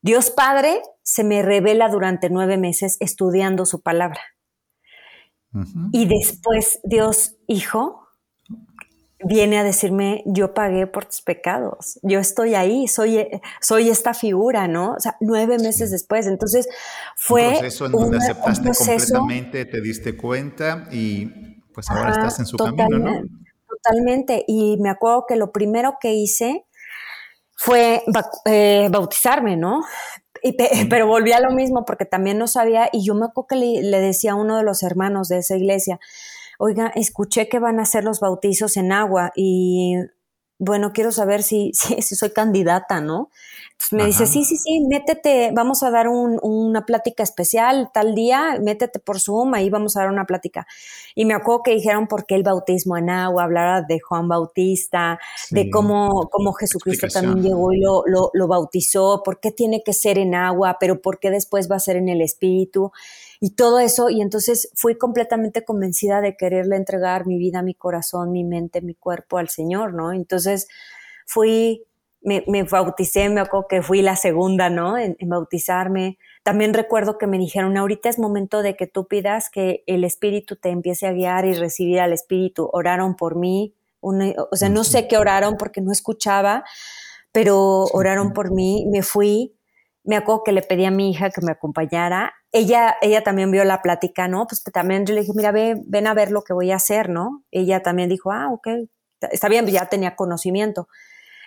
[0.04, 4.20] Dios Padre se me revela durante nueve meses estudiando su palabra.
[5.92, 8.08] Y después Dios Hijo
[9.24, 13.26] viene a decirme, yo pagué por tus pecados, yo estoy ahí, soy,
[13.62, 14.94] soy esta figura, ¿no?
[14.94, 16.28] O sea, nueve meses después.
[16.28, 16.68] Entonces
[17.16, 17.48] fue...
[17.48, 22.58] Un proceso en donde aceptaste completamente, te diste cuenta y pues ahora estás en su
[22.58, 23.22] camino, ¿no?
[23.70, 24.44] Totalmente.
[24.48, 26.66] Y me acuerdo que lo primero que hice
[27.64, 28.04] fue
[28.44, 29.86] eh, bautizarme, ¿no?
[30.90, 34.02] pero volví a lo mismo porque también no sabía y yo me acuerdo que le,
[34.02, 36.02] decía a uno de los hermanos de esa iglesia,
[36.60, 39.96] oiga, escuché que van a hacer los bautizos en agua y
[40.60, 43.30] bueno, quiero saber si, si, soy candidata, ¿no?
[43.92, 49.00] Me dice, sí, sí, sí, métete, vamos a dar una plática especial tal día, métete
[49.00, 50.66] por Zoom, ahí vamos a dar una plática.
[51.16, 55.20] Y me acuerdo que dijeron por qué el bautismo en agua, hablaba de Juan Bautista,
[55.52, 59.94] de cómo, cómo Jesucristo también llegó y lo, lo, lo bautizó, por qué tiene que
[59.94, 62.92] ser en agua, pero por qué después va a ser en el Espíritu
[63.40, 64.10] y todo eso.
[64.10, 68.96] Y entonces fui completamente convencida de quererle entregar mi vida, mi corazón, mi mente, mi
[68.96, 70.14] cuerpo al Señor, ¿no?
[70.14, 70.68] Entonces
[71.26, 71.86] fui
[72.24, 74.98] me, me, bauticé, me acuerdo que fui la segunda, ¿no?
[74.98, 76.18] En, bautizarme.
[76.44, 80.56] También recuerdo que me dijeron, ahorita es momento de que tú pidas que el Espíritu
[80.56, 82.70] te empiece a guiar y recibir al Espíritu.
[82.72, 86.64] Oraron por mí, o sea, no sé qué oraron porque no escuchaba,
[87.32, 89.56] pero oraron por mí, me fui.
[90.04, 92.34] Me acuerdo que le pedí a mi hija que me acompañara.
[92.52, 94.46] Ella, ella también vio la plática, ¿no?
[94.48, 97.10] Pues también yo le dije, mira, ven, ven a ver lo que voy a hacer,
[97.10, 97.44] ¿no?
[97.52, 98.68] Ella también dijo, ah, ok,
[99.32, 100.88] está bien, ya tenía conocimiento.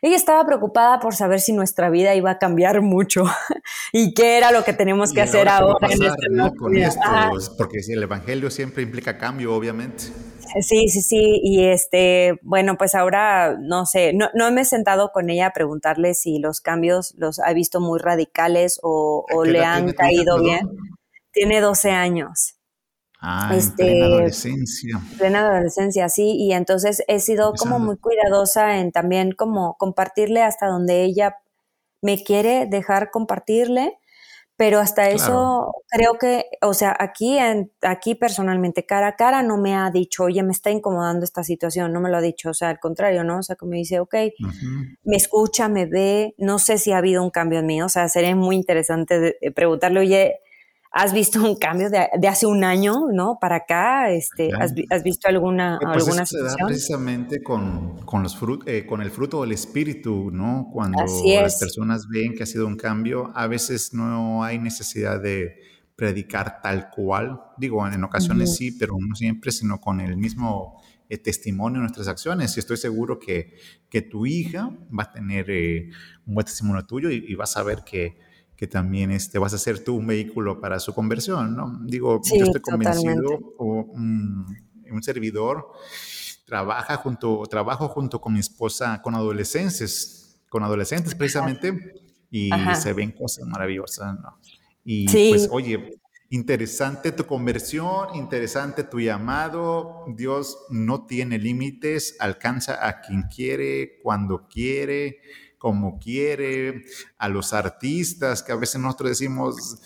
[0.07, 3.25] Ella estaba preocupada por saber si nuestra vida iba a cambiar mucho
[3.93, 6.55] y qué era lo que tenemos que hacer ahora, en este ¿no?
[6.55, 7.01] Con esto,
[7.59, 10.05] porque el evangelio siempre implica cambio, obviamente.
[10.61, 11.41] Sí, sí, sí.
[11.43, 15.53] Y este, bueno, pues ahora no sé, no, no me he sentado con ella a
[15.53, 20.69] preguntarle si los cambios los ha visto muy radicales o, o le han caído bien.
[21.33, 22.56] Tiene 12 años.
[23.29, 25.01] Ah, este, plena adolescencia.
[25.19, 30.69] Plena adolescencia, sí, y entonces he sido como muy cuidadosa en también como compartirle hasta
[30.69, 31.35] donde ella
[32.03, 33.99] me quiere dejar compartirle,
[34.55, 39.59] pero hasta eso creo que, o sea, aquí, en, aquí personalmente, cara a cara, no
[39.59, 42.55] me ha dicho, oye, me está incomodando esta situación, no me lo ha dicho, o
[42.55, 43.39] sea, al contrario, ¿no?
[43.39, 44.15] O sea, que me dice, ok,
[45.03, 48.09] me escucha, me ve, no sé si ha habido un cambio en mí, o sea,
[48.09, 50.41] sería muy interesante preguntarle, oye,
[50.99, 53.37] ¿Has visto un cambio de, hace un año, no?
[53.39, 56.69] Para acá, este, ¿has, visto alguna, pues alguna situación?
[56.69, 60.71] precisamente con, con los eh, con el fruto del espíritu, ¿no?
[60.73, 65.61] Cuando las personas ven que ha sido un cambio, a veces no hay necesidad de
[65.97, 67.43] predicar tal cual.
[67.59, 72.09] Digo, en ocasiones sí, pero no siempre, sino con el mismo eh, testimonio de nuestras
[72.09, 72.57] acciones.
[72.57, 73.53] Y estoy seguro que,
[73.91, 75.91] que tu hija va a tener eh,
[76.25, 78.25] un buen testimonio tuyo y, y vas a ver que
[78.57, 81.79] que también este, vas a ser tú un vehículo para su conversión, ¿no?
[81.85, 84.47] Digo, yo estoy convencido, o, un,
[85.03, 85.69] servidor
[86.47, 93.13] trabaja junto, trabajo junto con mi esposa con adolescentes, con adolescentes precisamente, y se ven
[93.13, 94.39] cosas maravillosas, ¿no?
[94.85, 95.99] Y pues, oye,
[96.31, 104.49] interesante tu conversión, interesante tu llamado, Dios no tiene límites, alcanza a quien quiere, cuando
[104.49, 105.21] quiere,
[105.67, 106.85] como quiere,
[107.19, 109.81] a los artistas, que a veces nosotros decimos,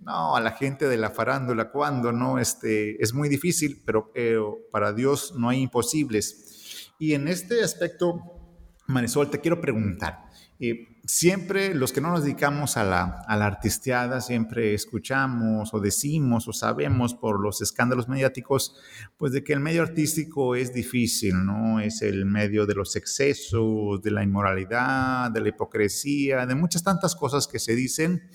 [0.00, 4.10] no, a la gente de la farándula, cuando no, este, es muy difícil, pero
[4.72, 6.94] para Dios no hay imposibles.
[6.98, 8.22] Y en este aspecto,
[8.86, 13.46] Marisol, te quiero preguntar, eh, siempre los que no nos dedicamos a la, a la
[13.46, 18.76] artisteada, siempre escuchamos o decimos o sabemos por los escándalos mediáticos,
[19.16, 21.80] pues de que el medio artístico es difícil, ¿no?
[21.80, 27.16] Es el medio de los excesos, de la inmoralidad, de la hipocresía, de muchas tantas
[27.16, 28.28] cosas que se dicen.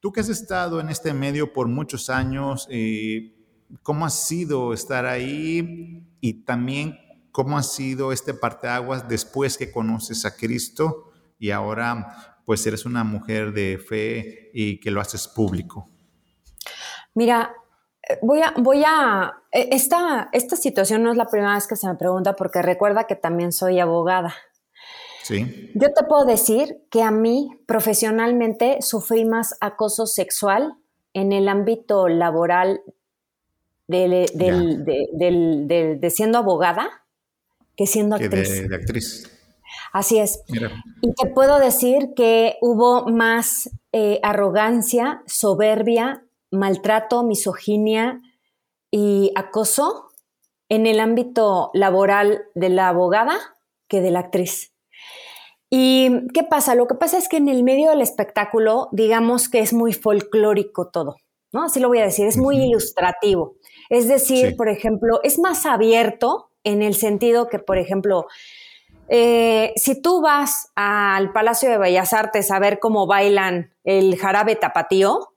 [0.00, 3.36] Tú que has estado en este medio por muchos años, eh,
[3.84, 6.02] ¿cómo ha sido estar ahí?
[6.20, 6.98] Y también,
[7.30, 11.12] ¿cómo ha sido este parteaguas después que conoces a Cristo?
[11.38, 15.88] Y ahora pues eres una mujer de fe y que lo haces público?
[17.14, 17.54] Mira,
[18.08, 21.76] eh, voy a, voy a, e, esta, esta situación no es la primera vez que
[21.76, 24.34] se me pregunta porque recuerda que también soy abogada.
[25.22, 25.70] Sí.
[25.74, 30.74] Yo te puedo decir que a mí profesionalmente sufrí más acoso sexual
[31.14, 32.82] en el ámbito laboral
[33.86, 34.26] de,
[36.10, 36.90] siendo abogada
[37.76, 38.68] que siendo actriz.
[38.68, 39.33] de actriz.
[39.94, 40.42] Así es.
[41.02, 48.20] Y te puedo decir que hubo más eh, arrogancia, soberbia, maltrato, misoginia
[48.90, 50.08] y acoso
[50.68, 53.38] en el ámbito laboral de la abogada
[53.86, 54.72] que de la actriz.
[55.70, 56.74] ¿Y qué pasa?
[56.74, 60.88] Lo que pasa es que en el medio del espectáculo, digamos que es muy folclórico
[60.88, 61.18] todo,
[61.52, 61.66] ¿no?
[61.66, 63.54] Así lo voy a decir, es muy ilustrativo.
[63.90, 68.26] Es decir, por ejemplo, es más abierto en el sentido que, por ejemplo,
[69.08, 74.56] eh, si tú vas al Palacio de Bellas Artes a ver cómo bailan el jarabe
[74.56, 75.34] tapatío,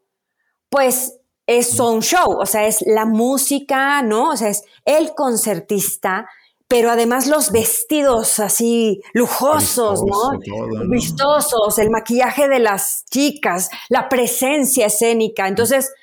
[0.69, 4.32] pues es un show, o sea, es la música, ¿no?
[4.32, 6.27] O sea, es el concertista,
[6.67, 10.38] pero además los vestidos así lujosos, ¿no?
[10.89, 15.47] Vistosos, el maquillaje de las chicas, la presencia escénica.
[15.47, 15.93] Entonces,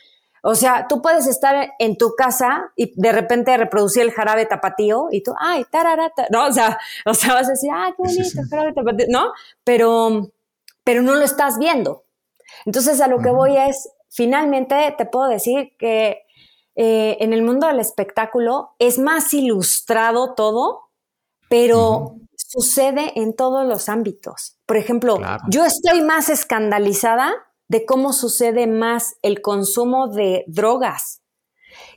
[0.46, 5.06] o sea, tú puedes estar en tu casa y de repente reproducir el jarabe tapatío
[5.10, 8.40] y tú, ay, tararata, no, o sea, o sea, vas a decir, ah, qué bonito,
[8.42, 9.32] el jarabe tapatío, ¿no?
[9.64, 10.32] Pero,
[10.84, 12.04] pero no lo estás viendo.
[12.66, 16.26] Entonces a lo que voy es, finalmente te puedo decir que
[16.76, 20.90] eh, en el mundo del espectáculo es más ilustrado todo,
[21.48, 24.58] pero sucede en todos los ámbitos.
[24.66, 27.32] Por ejemplo, yo estoy más escandalizada
[27.68, 31.22] de cómo sucede más el consumo de drogas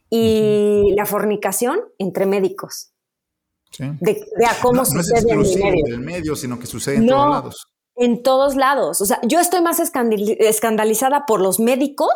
[0.09, 2.91] y la fornicación entre médicos.
[3.77, 5.85] De, a cómo sucede en el medio.
[5.87, 7.67] el medio, sino que sucede en todos lados.
[7.95, 9.01] En todos lados.
[9.01, 12.11] O sea, yo estoy más escandalizada por los médicos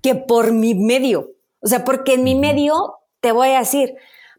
[0.00, 1.32] que por mi medio.
[1.60, 3.94] O sea, porque en mi medio, te voy a decir,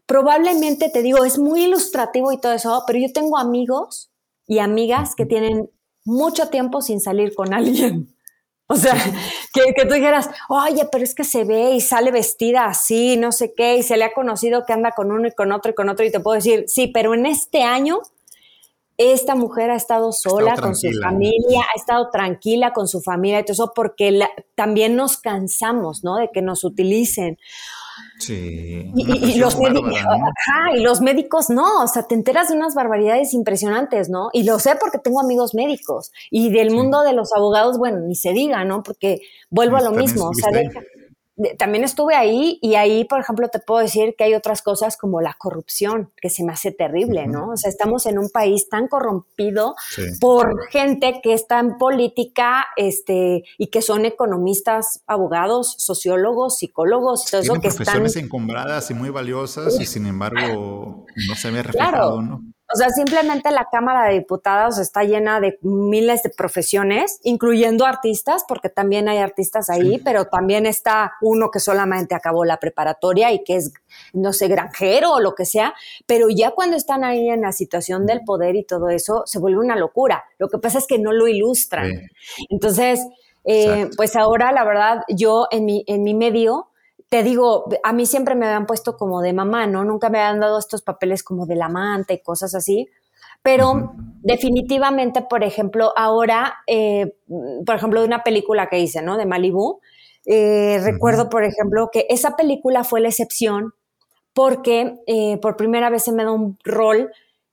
[0.06, 4.10] probablemente te digo, es muy ilustrativo y todo eso, pero yo tengo amigos
[4.46, 5.70] y amigas que tienen
[6.04, 8.13] mucho tiempo sin salir con alguien.
[8.66, 8.94] O sea,
[9.52, 13.32] que, que, tú dijeras, oye, pero es que se ve y sale vestida así, no
[13.32, 15.74] sé qué, y se le ha conocido que anda con uno y con otro y
[15.74, 18.00] con otro, y te puedo decir, sí, pero en este año
[18.96, 23.42] esta mujer ha estado sola con su familia, ha estado tranquila con su familia y
[23.42, 24.20] todo eso porque
[24.54, 26.16] también nos cansamos, ¿no?
[26.16, 27.38] De que nos utilicen.
[28.18, 28.92] Sí.
[28.94, 29.92] Y, los médicos,
[30.76, 34.30] y los médicos no, o sea, te enteras de unas barbaridades impresionantes, ¿no?
[34.32, 38.14] Y lo sé porque tengo amigos médicos y del mundo de los abogados, bueno, ni
[38.14, 38.82] se diga, ¿no?
[38.82, 40.50] Porque vuelvo a lo mismo, o sea,
[41.58, 45.20] también estuve ahí y ahí, por ejemplo, te puedo decir que hay otras cosas como
[45.20, 47.50] la corrupción, que se me hace terrible, ¿no?
[47.50, 49.74] O sea, estamos en un país tan corrompido
[50.20, 57.40] por gente que está en política este, y que son economistas, abogados, sociólogos, psicólogos, todo
[57.40, 62.53] eso que profesiones encumbradas y muy valiosas y sin embargo no se ve reflejado, ¿no?
[62.74, 68.44] O sea, simplemente la Cámara de Diputados está llena de miles de profesiones, incluyendo artistas,
[68.48, 73.44] porque también hay artistas ahí, pero también está uno que solamente acabó la preparatoria y
[73.44, 73.72] que es,
[74.12, 75.72] no sé, granjero o lo que sea,
[76.06, 79.60] pero ya cuando están ahí en la situación del poder y todo eso, se vuelve
[79.60, 80.24] una locura.
[80.38, 82.10] Lo que pasa es que no lo ilustran.
[82.50, 83.06] Entonces,
[83.44, 86.70] eh, pues ahora, la verdad, yo en mi, en mi medio,
[87.14, 89.84] te digo, a mí siempre me habían puesto como de mamá, ¿no?
[89.84, 92.88] Nunca me habían dado estos papeles como de la amante y cosas así.
[93.40, 97.14] Pero definitivamente, por ejemplo, ahora, eh,
[97.64, 99.16] por ejemplo, de una película que hice, ¿no?
[99.16, 99.78] De Malibu,
[100.26, 103.74] eh, recuerdo, por ejemplo, que esa película fue la excepción
[104.32, 107.12] porque eh, por primera vez se me da un rol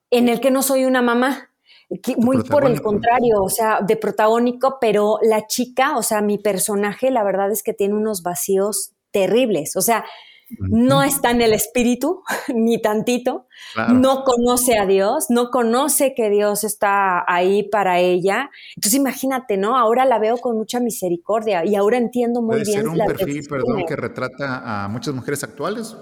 [0.09, 1.51] en el que no soy una mamá.
[2.17, 7.11] muy por el contrario, o sea, de protagónico, pero la chica, o sea, mi personaje,
[7.11, 9.75] la verdad es que tiene unos vacíos terribles.
[9.75, 10.05] O sea,
[10.59, 13.47] no está en el espíritu, ni tantito,
[13.93, 18.49] no conoce a Dios, no conoce que Dios está ahí para ella.
[18.75, 19.77] Entonces imagínate, ¿no?
[19.77, 22.81] Ahora la veo con mucha misericordia y ahora entiendo muy bien.
[22.81, 25.95] Ser un perfil, perdón, que retrata a muchas mujeres actuales?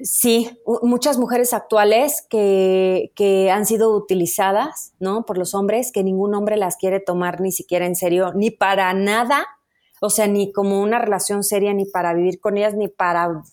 [0.00, 0.50] Sí,
[0.82, 5.24] muchas mujeres actuales que, que, han sido utilizadas, ¿no?
[5.24, 8.92] Por los hombres, que ningún hombre las quiere tomar ni siquiera en serio, ni para
[8.94, 9.46] nada
[10.04, 13.44] o sea, ni como una relación seria, ni para vivir con ellas, ni para,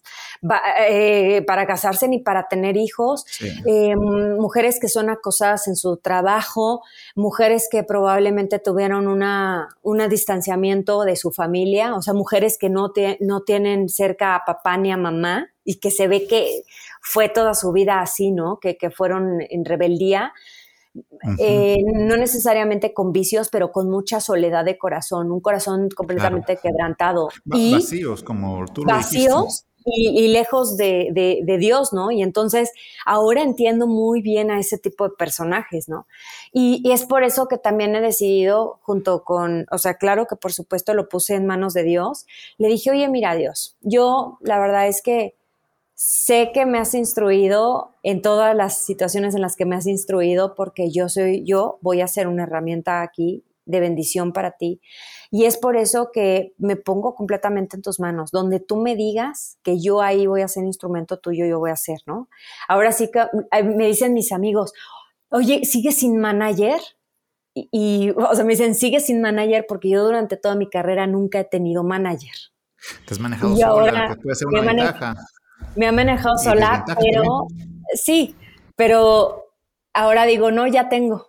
[0.89, 3.23] eh, para casarse, ni para tener hijos,
[3.67, 6.81] eh, mujeres que son acosadas en su trabajo,
[7.15, 12.91] mujeres que probablemente tuvieron una, un distanciamiento de su familia, o sea, mujeres que no,
[13.19, 16.63] no tienen cerca a papá ni a mamá y que se ve que
[16.99, 18.59] fue toda su vida así, ¿no?
[18.59, 20.33] Que, que fueron en rebeldía.
[21.37, 27.29] Eh, no necesariamente con vicios, pero con mucha soledad de corazón, un corazón completamente quebrantado.
[27.45, 32.11] y vacíos, como tú lo Vacíos y, lejos de, Dios, ¿no?
[32.11, 32.71] Y entonces
[33.05, 36.07] ahora entiendo muy bien a ese tipo de personajes, ¿no?
[36.51, 40.35] Y, y, es por eso que también he decidido, junto con, o sea, claro que
[40.35, 42.25] por supuesto lo puse en manos de Dios,
[42.57, 45.38] le dije, oye, mira Dios, yo la verdad es que
[46.01, 50.55] sé que me has instruido en todas las situaciones en las que me has instruido
[50.55, 54.79] porque yo soy yo voy a ser una herramienta aquí de bendición para ti.
[55.29, 58.31] Y es por eso que me pongo completamente en tus manos.
[58.31, 61.75] Donde tú me digas que yo ahí voy a ser instrumento tuyo yo voy a
[61.75, 62.29] ser no
[62.69, 63.25] ahora sí que
[63.61, 64.71] me dicen mis amigos
[65.29, 66.79] oye sigue sin manager
[67.53, 71.41] y, o sea me dicen sigue sin manager porque yo durante toda mi carrera nunca
[71.41, 72.35] he tenido manager
[73.05, 75.15] te has manejado sola, que puede ser una ventaja
[75.75, 77.47] me ha manejado sola, pero
[77.93, 78.35] sí,
[78.75, 79.45] pero
[79.93, 81.27] ahora digo, no, ya tengo,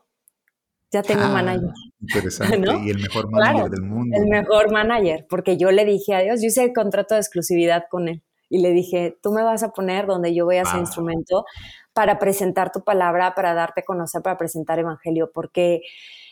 [0.90, 1.70] ya tengo un ah, manager.
[2.00, 4.16] Interesante, y el mejor manager del mundo.
[4.16, 7.84] El mejor manager, porque yo le dije a Dios, yo hice el contrato de exclusividad
[7.90, 10.80] con él y le dije, tú me vas a poner donde yo voy a ser
[10.80, 11.44] instrumento
[11.92, 15.82] para presentar tu palabra, para darte a conocer, para presentar evangelio, porque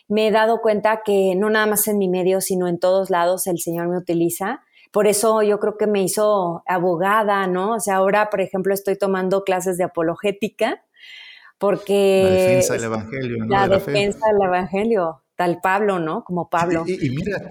[0.09, 3.47] me he dado cuenta que no nada más en mi medio, sino en todos lados
[3.47, 7.75] el Señor me utiliza por eso yo creo que me hizo abogada, ¿no?
[7.75, 10.83] O sea, ahora, por ejemplo, estoy tomando clases de apologética
[11.59, 12.23] porque...
[12.23, 13.45] La defensa del Evangelio, ¿no?
[13.47, 16.23] La, defensa del Evangelio, tal Pablo, ¿no?
[16.23, 16.85] Como Pablo.
[16.87, 17.47] y, mira,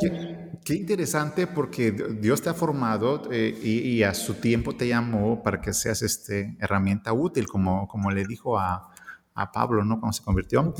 [0.64, 5.60] qué, interesante porque Dios te ha formado eh, y, a su tiempo te llamó para
[5.60, 8.90] que seas este, herramienta útil, como, como le dijo a,
[9.38, 10.00] a Pablo, ¿no?
[10.00, 10.74] Cuando se convirtió,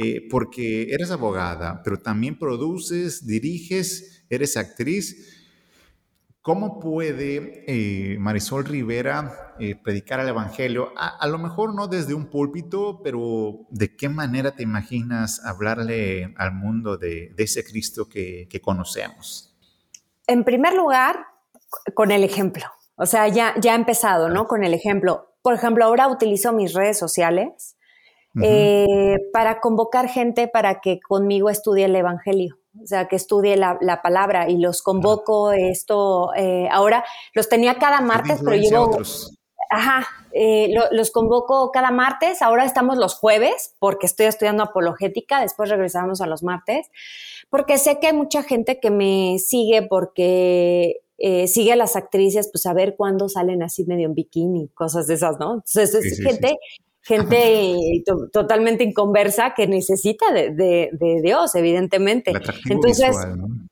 [0.00, 5.35] eh, porque eres abogada, pero también produces, diriges, eres actriz.
[6.46, 10.92] ¿Cómo puede eh, Marisol Rivera eh, predicar el Evangelio?
[10.96, 16.52] A, lo mejor no desde un púlpito, pero ¿de qué manera te imaginas hablarle al
[16.52, 19.56] mundo de, ese Cristo que, conocemos?
[20.28, 21.26] En primer lugar,
[21.94, 22.66] con el ejemplo.
[22.94, 24.46] O sea, ya, ya ha empezado, ¿no?
[24.46, 25.34] Con el ejemplo.
[25.42, 27.76] Por ejemplo, ahora utilizo mis redes sociales
[28.40, 34.00] eh, para convocar gente para que conmigo estudie el Evangelio, o sea, que estudie la,
[34.02, 36.32] palabra y los convoco esto.
[36.34, 37.04] Eh, ahora
[37.34, 38.98] los tenía cada martes, pero llevo...
[39.68, 45.70] Ajá, eh, los convoco cada martes, ahora estamos los jueves porque estoy estudiando apologética, después
[45.70, 46.86] regresamos a los martes,
[47.50, 51.00] porque sé que hay mucha gente que me sigue porque
[51.48, 55.14] sigue a las actrices, pues a ver cuándo salen así medio en bikini, cosas de
[55.14, 55.54] esas, ¿no?
[55.54, 56.58] Entonces es gente
[57.06, 58.02] gente
[58.32, 62.32] totalmente inconversa que necesita de, Dios, evidentemente.
[62.68, 63.16] Entonces,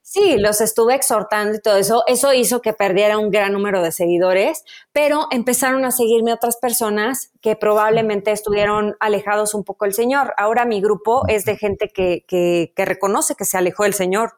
[0.02, 2.04] sí, los estuve exhortando y todo eso.
[2.06, 7.32] Eso hizo que perdiera un gran número de seguidores, pero empezaron a seguirme otras personas
[7.40, 10.32] que probablemente estuvieron alejados un poco del Señor.
[10.36, 14.34] Ahora mi grupo es de gente que, que, que reconoce que se alejó del Señor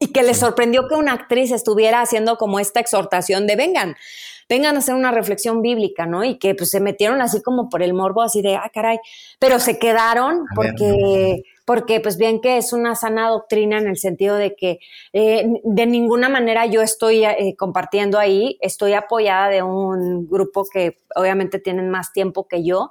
[0.00, 3.96] y que les sorprendió que una actriz estuviera haciendo como esta exhortación de vengan
[4.48, 6.24] vengan a hacer una reflexión bíblica, ¿no?
[6.24, 8.98] Y que pues se metieron así como por el morbo, así de, ah, caray,
[9.38, 14.36] pero se quedaron porque, porque pues bien que es una sana doctrina en el sentido
[14.36, 14.78] de que
[15.12, 20.98] eh, de ninguna manera yo estoy eh, compartiendo ahí, estoy apoyada de un grupo que
[21.14, 22.90] obviamente tienen más tiempo que yo,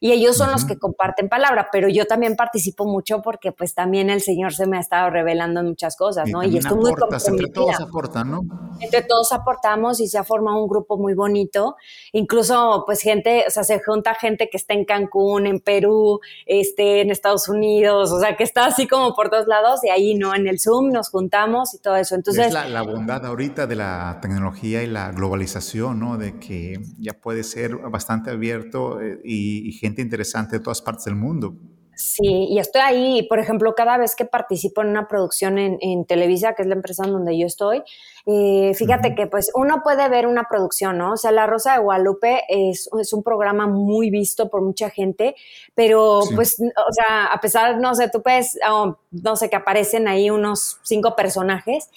[0.00, 4.10] y ellos son los que comparten palabra, pero yo también participo mucho porque pues también
[4.10, 6.42] el Señor se me ha estado revelando en muchas cosas, ¿no?
[6.42, 6.92] Y, estoy muy
[7.26, 8.40] Entre todos aportan, ¿no?
[8.80, 11.76] Entre todos aportamos y se ha formado un grupo muy bonito,
[12.12, 17.00] incluso pues gente, o sea, se junta gente que está en Cancún, en Perú, este,
[17.00, 20.34] en Estados Unidos, o sea, que está así como por todos lados y ahí, ¿no?
[20.34, 22.14] En el Zoom nos juntamos y todo eso.
[22.14, 22.48] Entonces...
[22.48, 26.18] Es la, la bondad ahorita de la tecnología y la globalización, ¿no?
[26.18, 31.04] De que ya puede ser bastante abierto eh, y, y gente interesante de todas partes
[31.04, 31.54] del mundo.
[31.96, 36.52] Sí, y estoy ahí, por ejemplo, cada vez que participo en una producción en, Televisa,
[36.54, 37.82] que es la empresa en donde yo estoy,
[38.26, 41.12] eh, fíjate que pues uno puede ver una producción, ¿no?
[41.12, 45.36] O sea, La Rosa de Guadalupe es, es un programa muy visto por mucha gente,
[45.74, 50.06] pero pues, o sea, a pesar, no sé, tú puedes, oh, no sé, que aparecen
[50.06, 51.88] ahí unos cinco personajes,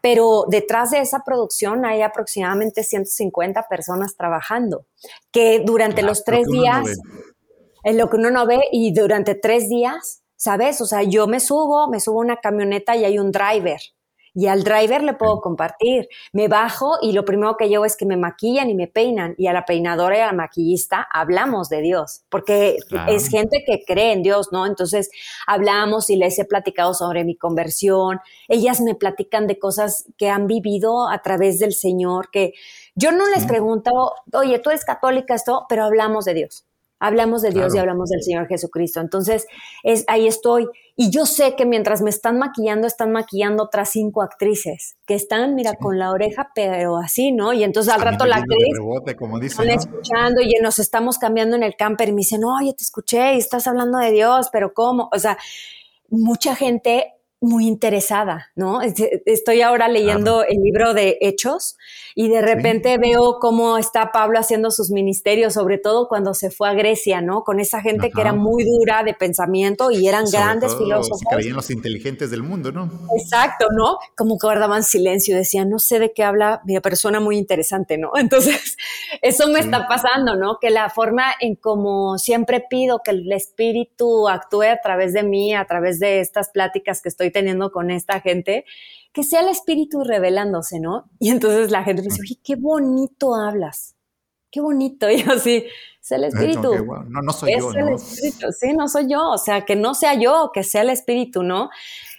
[0.00, 4.84] pero detrás de esa producción hay aproximadamente 150 personas trabajando,
[5.30, 6.98] que durante los tres días
[7.84, 10.80] en lo que uno no ve y durante tres días, ¿sabes?
[10.80, 13.80] O sea, yo me subo, me subo a una camioneta y hay un driver.
[14.36, 16.08] Y al driver le puedo compartir.
[16.32, 19.36] Me bajo y lo primero que llevo es que me maquillan y me peinan.
[19.38, 22.78] Y a la peinadora y a la maquillista hablamos de Dios, porque
[23.08, 24.66] es gente que cree en Dios, ¿no?
[24.66, 25.08] Entonces
[25.46, 28.18] hablamos y les he platicado sobre mi conversión.
[28.48, 32.54] Ellas me platican de cosas que han vivido a través del Señor, que
[32.96, 36.66] yo no les pregunto, oye, tú eres católica, esto, pero hablamos de Dios
[37.04, 39.00] hablamos de Dios y hablamos del Señor Jesucristo.
[39.00, 39.46] Entonces,
[39.82, 40.66] es, ahí estoy.
[40.96, 45.54] Y yo sé que mientras me están maquillando, están maquillando otras cinco actrices que están,
[45.54, 47.52] mira, con la oreja, pero así, ¿no?
[47.52, 51.62] Y entonces al rato la actriz rebote, como están escuchando y nos estamos cambiando en
[51.62, 55.10] el camper y me dicen, oye, te escuché y estás hablando de Dios, pero ¿cómo?
[55.12, 55.36] O sea,
[56.08, 57.13] mucha gente
[57.44, 58.80] muy interesada, ¿no?
[58.82, 61.76] Estoy ahora leyendo el libro de Hechos
[62.14, 66.68] y de repente veo cómo está Pablo haciendo sus ministerios, sobre todo cuando se fue
[66.68, 67.44] a Grecia, ¿no?
[67.44, 71.20] Con esa gente que era muy dura de pensamiento y eran grandes filósofos.
[71.28, 72.90] creían los inteligentes del mundo, ¿no?
[73.18, 73.98] Exacto, ¿no?
[74.16, 78.12] Como que guardaban silencio, decían, no sé de qué habla mi persona muy interesante, ¿no?
[78.16, 78.76] Entonces,
[79.20, 80.58] eso me está pasando, ¿no?
[80.60, 85.54] Que la forma en como siempre pido que el espíritu actúe a través de mí,
[85.54, 88.64] a través de estas pláticas que estoy teniendo con esta gente,
[89.12, 91.10] que sea el espíritu revelándose, ¿no?
[91.18, 93.94] Y entonces la gente dice, oye, qué bonito hablas,
[94.50, 95.08] qué bonito.
[95.10, 95.66] Y yo así,
[96.00, 96.72] es el espíritu.
[97.08, 97.98] No, no soy yo, ¿no?
[97.98, 101.70] Sí, no soy yo, o sea, que no sea yo, que sea el espíritu, ¿no?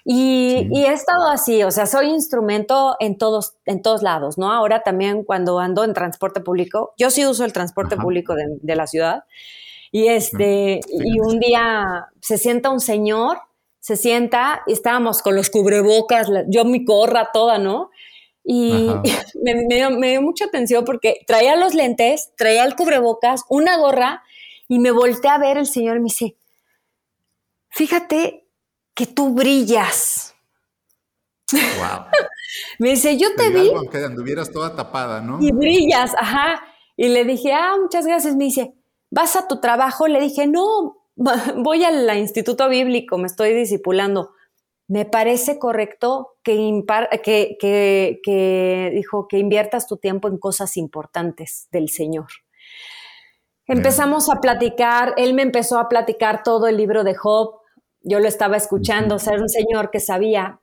[0.08, 4.54] Y, y, he estado así, o sea, soy instrumento en todos, en todos lados, ¿no?
[4.54, 8.76] Ahora también cuando ando en transporte público, yo sí uso el transporte público de, de,
[8.76, 9.24] la ciudad,
[9.92, 13.40] y este, y un día se sienta un señor
[13.86, 17.92] se sienta y estábamos con los cubrebocas, yo mi gorra toda, ¿no?
[18.44, 18.90] Y
[19.44, 24.24] me, dio, mucha atención porque traía los lentes, traía el cubrebocas, una gorra
[24.68, 26.36] y me volteé a ver el señor y me dice,
[27.70, 28.48] fíjate
[28.96, 30.34] que tú brillas.
[31.52, 32.06] Wow.
[32.80, 33.70] me dice, yo te, vi.
[33.70, 35.38] aunque anduvieras toda tapada, ¿no?
[35.40, 36.60] Y brillas, ajá.
[36.98, 38.36] Y le dije, ah, muchas gracias.
[38.36, 38.74] Me dice,
[39.12, 40.08] ¿vas a tu trabajo?
[40.08, 41.05] Le dije, no,
[41.58, 44.32] voy al instituto bíblico, me estoy discipulando.
[44.88, 46.84] Me parece correcto que,
[47.24, 47.58] que,
[48.24, 52.28] que, dijo que inviertas tu tiempo en cosas importantes del Señor.
[53.68, 57.56] Empezamos a platicar, él me empezó a platicar todo el libro de Job,
[58.02, 60.60] yo lo estaba escuchando, o sea, era un señor que sabía.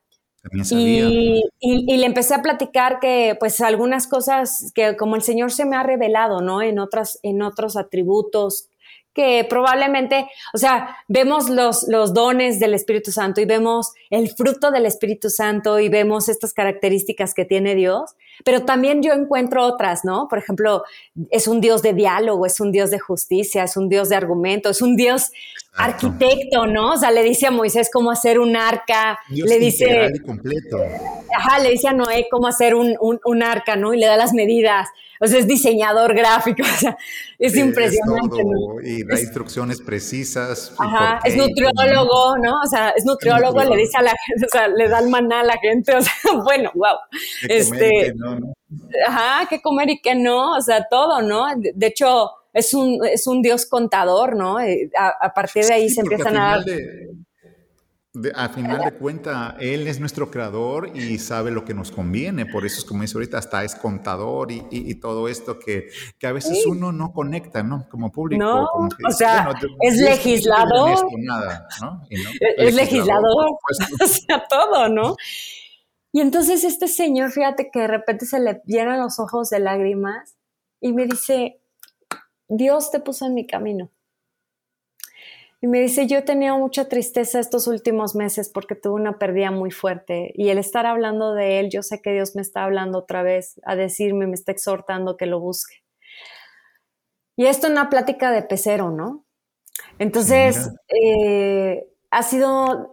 [0.71, 5.65] Y, y, le empecé a platicar que, pues, algunas cosas que como el Señor se
[5.65, 6.63] me ha revelado, ¿no?
[6.63, 8.69] En, otras, en otros atributos
[9.15, 14.71] que probablemente, o sea, vemos los, los dones del Espíritu Santo y vemos el fruto
[14.71, 20.05] del Espíritu Santo y vemos estas características que tiene Dios, pero también yo encuentro otras,
[20.05, 20.29] ¿no?
[20.29, 20.83] Por ejemplo,
[21.31, 24.71] es un Dios de diálogo, es un Dios de justicia, es un Dios de argumento,
[24.71, 25.31] es un Dios
[25.75, 26.93] arquitecto, ¿no?
[26.93, 30.11] O sea, le dice a Moisés cómo hacer un arca, le dice...
[30.25, 30.79] completo.
[31.37, 33.95] Ajá, le dice a Noé cómo hacer un, un, un arca, ¿no?
[33.95, 34.89] Y le da las medidas
[35.23, 36.97] o sea, es diseñador gráfico, o sea,
[37.39, 38.43] es impresionante.
[38.83, 40.75] y da instrucciones precisas.
[40.77, 42.61] Ajá, es nutriólogo, ¿no?
[42.61, 45.41] O sea, es nutriólogo, le dice a la gente, o sea, le da el maná
[45.41, 46.13] a la gente, o sea,
[46.45, 46.97] bueno, wow.
[47.49, 48.53] este, no,
[49.07, 51.47] Ajá, qué comer y qué no, o sea, todo, ¿no?
[51.57, 54.59] De, hecho, es un, es un dios contador, ¿no?
[54.59, 56.65] Eh, a, partir de ahí se empiezan a
[58.15, 62.47] dar a final de cuenta, Él es nuestro creador y sabe lo que nos conviene.
[62.47, 65.89] Por eso es como dice ahorita, hasta es contador y, todo esto que,
[66.19, 67.89] que, a veces uno no conecta, ¿no?
[67.89, 68.45] Como público.
[68.45, 70.91] No, o sea, es legislador.
[72.57, 73.51] Es legislador.
[74.03, 75.17] o sea, todo, ¿no?
[76.13, 80.37] Y entonces este señor, fíjate que de repente se le llenan los ojos de lágrimas
[80.81, 81.61] y me dice,
[82.49, 83.91] Dios te puso en mi camino.
[85.65, 89.53] Y me dice, yo he tenido mucha tristeza estos últimos meses porque tuve una pérdida
[89.53, 92.99] muy fuerte y el estar hablando de él, yo sé que Dios me está hablando
[92.99, 95.77] otra vez a decirme, me está exhortando que lo busque.
[97.37, 99.25] Y esto en una plática de pecero, ¿no?
[100.01, 102.93] Entonces, eh, ha, sido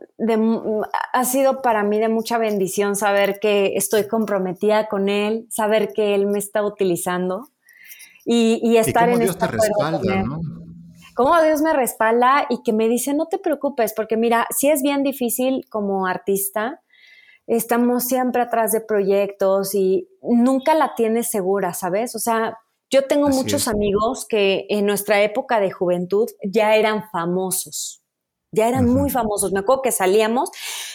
[1.13, 6.13] ha sido para mí de mucha bendición saber que estoy comprometida con él, saber que
[6.13, 7.49] él me está utilizando
[8.25, 10.58] y, estar en Dios te respalda, ¿no?
[11.19, 14.81] Cómo Dios me respalda y que me dice, no te preocupes, porque mira, si es
[14.81, 16.81] bien difícil como artista,
[17.45, 22.15] estamos siempre atrás de proyectos y nunca la tienes segura, ¿sabes?
[22.15, 22.57] O sea,
[22.89, 28.01] yo tengo muchos amigos que en nuestra época de juventud ya eran famosos,
[28.55, 29.51] ya eran muy famosos.
[29.51, 30.51] Me acuerdo que salíamos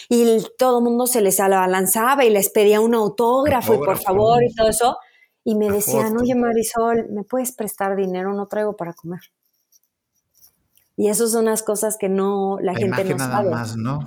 [0.09, 4.43] y todo el mundo se les lanzaba y les pedía un autógrafo, y por favor
[4.43, 4.97] y todo eso.
[5.45, 8.33] Y me decían, oye Marisol, ¿me puedes prestar dinero?
[8.33, 9.21] No traigo para comer.
[10.97, 14.01] Y eso son unas cosas que no la, gente no nada Más, ¿no?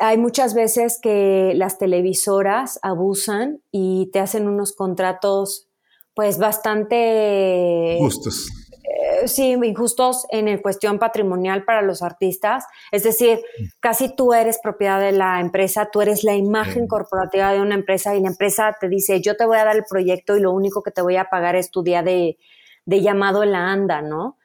[0.00, 5.68] Hay, muchas veces que las televisoras abusan y te hacen unos contratos
[6.14, 8.48] pues bastante justos.
[8.84, 12.64] Eh, sí, injustos en el cuestión patrimonial para los artistas.
[12.90, 13.64] Es decir, mm.
[13.80, 18.16] casi tú eres propiedad de la empresa, tú eres la imagen corporativa de una empresa
[18.16, 20.82] y la empresa te dice, yo te voy a dar el proyecto y lo único
[20.82, 22.38] que te voy a pagar es tu día de,
[22.84, 24.38] de llamado en la ANDA, ¿no?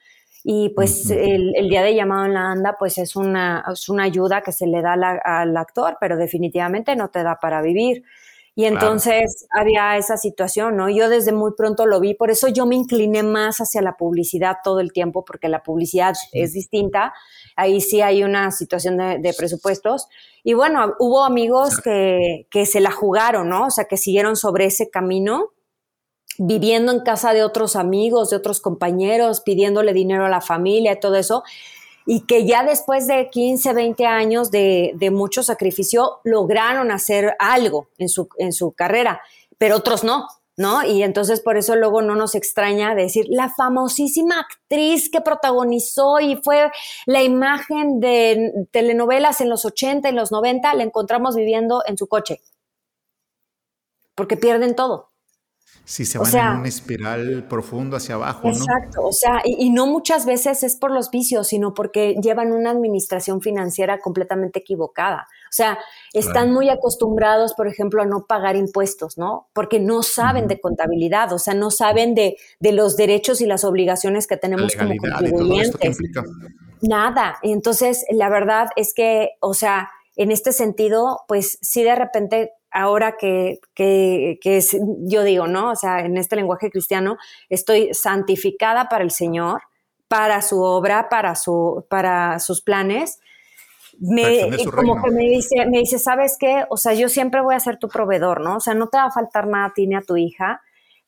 [0.50, 4.39] Y pues el, día de llamado en la anda pues es una, es una ayuda
[4.39, 8.06] que se le da al actor, pero definitivamente no te da para vivir.
[8.56, 10.89] Y entonces había esa situación, ¿no?
[10.89, 14.60] Yo desde muy pronto lo vi, por eso yo me incliné más hacia la publicidad
[14.64, 17.14] todo el tiempo, porque la publicidad es distinta.
[17.58, 20.08] Ahí sí hay una situación de, de presupuestos.
[20.45, 23.66] Y bueno, hubo amigos que, que se la jugaron, ¿no?
[23.66, 25.52] O sea, que siguieron sobre ese camino
[26.38, 31.00] viviendo en casa de otros amigos, de otros compañeros, pidiéndole dinero a la familia y
[31.00, 31.44] todo eso,
[32.06, 38.08] y que ya después de 15, 20 años de, mucho sacrificio lograron hacer algo en
[38.08, 39.22] su, en su carrera,
[39.58, 40.26] pero otros no,
[40.56, 40.84] ¿no?
[40.84, 46.38] Y entonces por eso luego no nos extraña decir la famosísima actriz que protagonizó y
[46.38, 46.72] fue
[47.06, 52.08] la imagen de telenovelas en los 80 y los 90, la encontramos viviendo en su
[52.08, 52.42] coche,
[54.16, 55.12] porque pierden todo.
[55.90, 60.26] Sí, se van en una espiral profundo hacia abajo, exacto, o sea, y, no muchas
[60.26, 65.28] veces es por los vicios, sino porque llevan una administración financiera completamente equivocada.
[65.46, 65.80] O sea,
[66.12, 69.48] están muy acostumbrados, por ejemplo, a no pagar impuestos, ¿no?
[69.54, 73.64] Porque no saben de contabilidad, o sea, no saben de, de, los derechos y las
[73.64, 76.00] obligaciones que tenemos como contribuyentes.
[76.82, 77.38] Nada.
[77.44, 83.18] Entonces, la verdad es que, o sea, en este sentido, pues sí de repente ahora
[83.18, 85.72] que, que, es, yo digo, ¿no?
[85.72, 87.18] O sea, en este lenguaje cristiano,
[87.49, 89.61] estoy santificada para el Señor,
[90.07, 93.20] para su obra, para, su, para sus planes.
[93.99, 96.65] me, como que me dice, me dice, ¿sabes qué?
[96.70, 98.57] O sea, yo siempre voy a ser tu proveedor, ¿no?
[98.57, 100.61] O sea, no te va a faltar nada a ti ni a tu hija.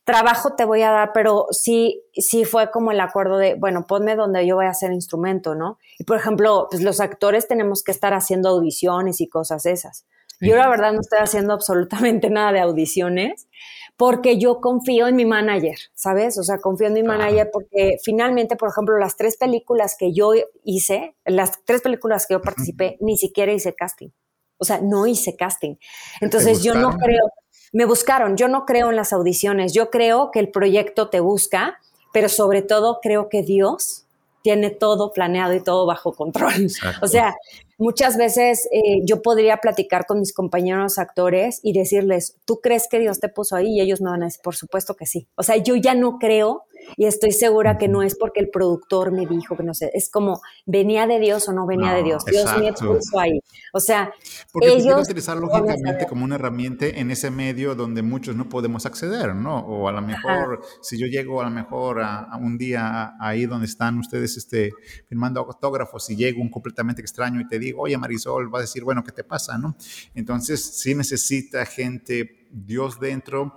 [0.04, 4.16] Trabajo te voy a dar, pero sí, sí fue como el acuerdo de, bueno, ponme
[4.16, 5.78] donde yo voy a hacer instrumento, ¿no?
[6.00, 10.06] Y por ejemplo, pues los actores tenemos que estar haciendo audiciones y cosas esas.
[10.42, 13.48] Yo la verdad no estoy haciendo absolutamente nada de audiciones
[14.00, 16.38] porque yo confío en mi manager, ¿sabes?
[16.38, 20.32] O sea, confío en mi manager porque finalmente, por ejemplo, las tres películas que yo
[20.64, 24.08] hice, las tres películas que yo participé, ni siquiera hice casting.
[24.58, 25.76] O sea, no hice casting.
[26.22, 27.26] Entonces yo no creo,
[27.74, 31.78] me buscaron, yo no creo en las audiciones, yo creo que el proyecto te busca,
[32.14, 34.06] pero sobre todo creo que Dios
[34.44, 36.54] tiene todo planeado y todo bajo control.
[37.02, 37.36] O sea,
[37.80, 43.00] muchas veces eh, yo podría platicar con mis compañeros actores y decirles, ¿tú crees que
[43.00, 43.78] Dios te puso ahí?
[43.78, 45.28] Y ellos me van a decir, por supuesto que sí.
[45.36, 46.66] O sea, yo ya no creo
[46.98, 50.10] y estoy segura que no es porque el productor me dijo que no sé, es
[50.10, 52.26] como venía de Dios o no venía de Dios.
[52.26, 53.40] Dios me puso ahí.
[53.74, 54.14] O sea,
[54.52, 59.36] porque ellos utilizar lógicamente como una herramienta en ese medio donde muchos no podemos acceder,
[59.36, 59.60] ¿no?
[59.60, 63.66] O a lo mejor si yo llego a lo mejor a, un día ahí donde
[63.66, 64.72] están ustedes este
[65.08, 68.84] firmando autógrafos y llego un completamente extraño y te digo, "Oye, Marisol", va a decir,
[68.84, 69.76] "Bueno, ¿qué te pasa?", ¿no?
[70.16, 73.54] Entonces, sí necesita gente Dios dentro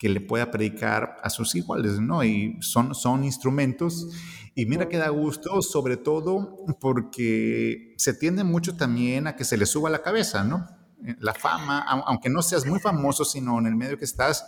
[0.00, 2.24] que le pueda predicar a sus iguales, ¿no?
[2.24, 4.08] Y son, son instrumentos.
[4.54, 9.58] Y mira que da gusto, sobre todo porque se tiende mucho también a que se
[9.58, 10.66] le suba la cabeza, ¿no?
[11.06, 14.46] Eh, la fama, aunque no seas muy famoso, sino en el medio que estás.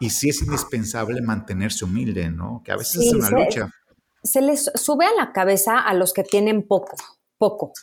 [0.00, 2.60] Y sí es indispensable mantenerse humilde, ¿no?
[2.64, 3.70] Que a veces es una lucha.
[4.24, 6.96] Se les sube a la cabeza a los que tienen poco,
[7.38, 7.74] poco,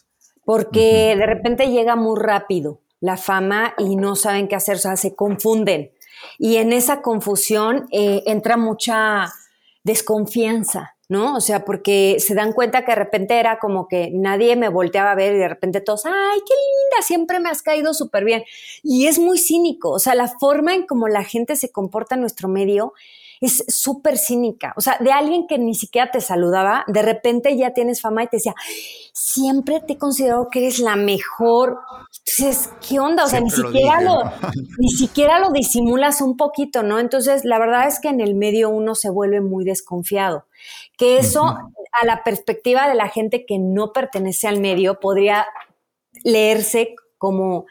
[0.43, 4.97] porque de repente llega muy rápido la fama y no saben qué hacer, o sea,
[4.97, 5.91] se confunden.
[6.37, 9.33] Y en esa confusión eh, entra mucha
[9.83, 11.35] desconfianza, ¿no?
[11.35, 15.11] O sea, porque se dan cuenta que de repente era como que nadie me volteaba
[15.11, 18.43] a ver y de repente todos, ay, qué linda, siempre me has caído súper bien.
[18.83, 22.21] Y es muy cínico, o sea, la forma en cómo la gente se comporta en
[22.21, 22.93] nuestro medio
[23.41, 24.73] es súper cínica.
[24.77, 28.27] O sea, de alguien que ni siquiera te saludaba, de repente ya tienes fama y
[28.27, 28.55] te decía,
[29.13, 31.79] siempre te he considerado que eres la mejor.
[32.25, 33.25] Entonces, ¿qué onda?
[33.25, 34.23] O sea, ni siquiera lo,
[34.77, 36.99] ni siquiera lo disimulas un poquito, ¿no?
[36.99, 40.45] Entonces, la verdad es que en el medio uno se vuelve muy desconfiado.
[40.97, 45.45] Que eso, a la perspectiva de la gente que no pertenece al medio, podría
[46.23, 47.65] leerse como,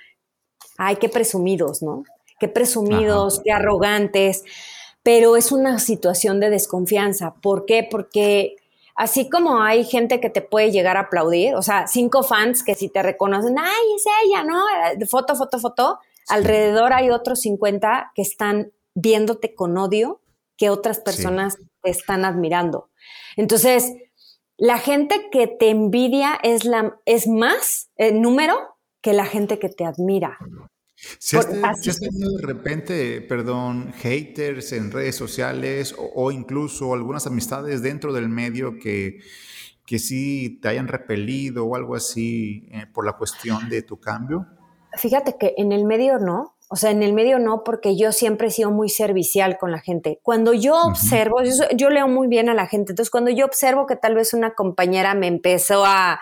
[0.76, 2.04] ay, qué presumidos, ¿no?
[2.38, 4.44] Qué presumidos, qué arrogantes
[5.04, 7.34] pero es una situación de desconfianza.
[7.34, 7.86] ¿Por qué?
[7.88, 8.56] Porque
[8.96, 12.74] así como hay gente que te puede llegar a aplaudir, o sea, cinco fans que
[12.74, 14.64] si te reconocen, ay, es ella, ¿no?
[15.06, 15.98] Foto, foto, foto,
[16.28, 20.22] alrededor hay otros 50 que están viéndote con odio
[20.56, 22.88] que otras personas te están admirando.
[23.36, 23.92] Entonces,
[24.56, 28.56] la gente que te envidia es, la, es más el número
[29.02, 30.38] que la gente que te admira.
[31.18, 31.48] Si has,
[32.00, 38.78] tenido de repente, perdón, haters en redes sociales o, incluso algunas amistades dentro del medio
[38.78, 39.20] que,
[39.86, 44.46] que sí te hayan repelido o algo así eh, por la cuestión de tu cambio?
[44.96, 48.48] Fíjate que en el medio no, o sea, en el medio no, porque yo siempre
[48.48, 50.20] he sido muy servicial con la gente.
[50.22, 51.36] Cuando yo observo,
[51.76, 54.54] yo, leo muy bien a la gente, entonces cuando yo observo que tal vez una
[54.54, 56.20] compañera me empezó a,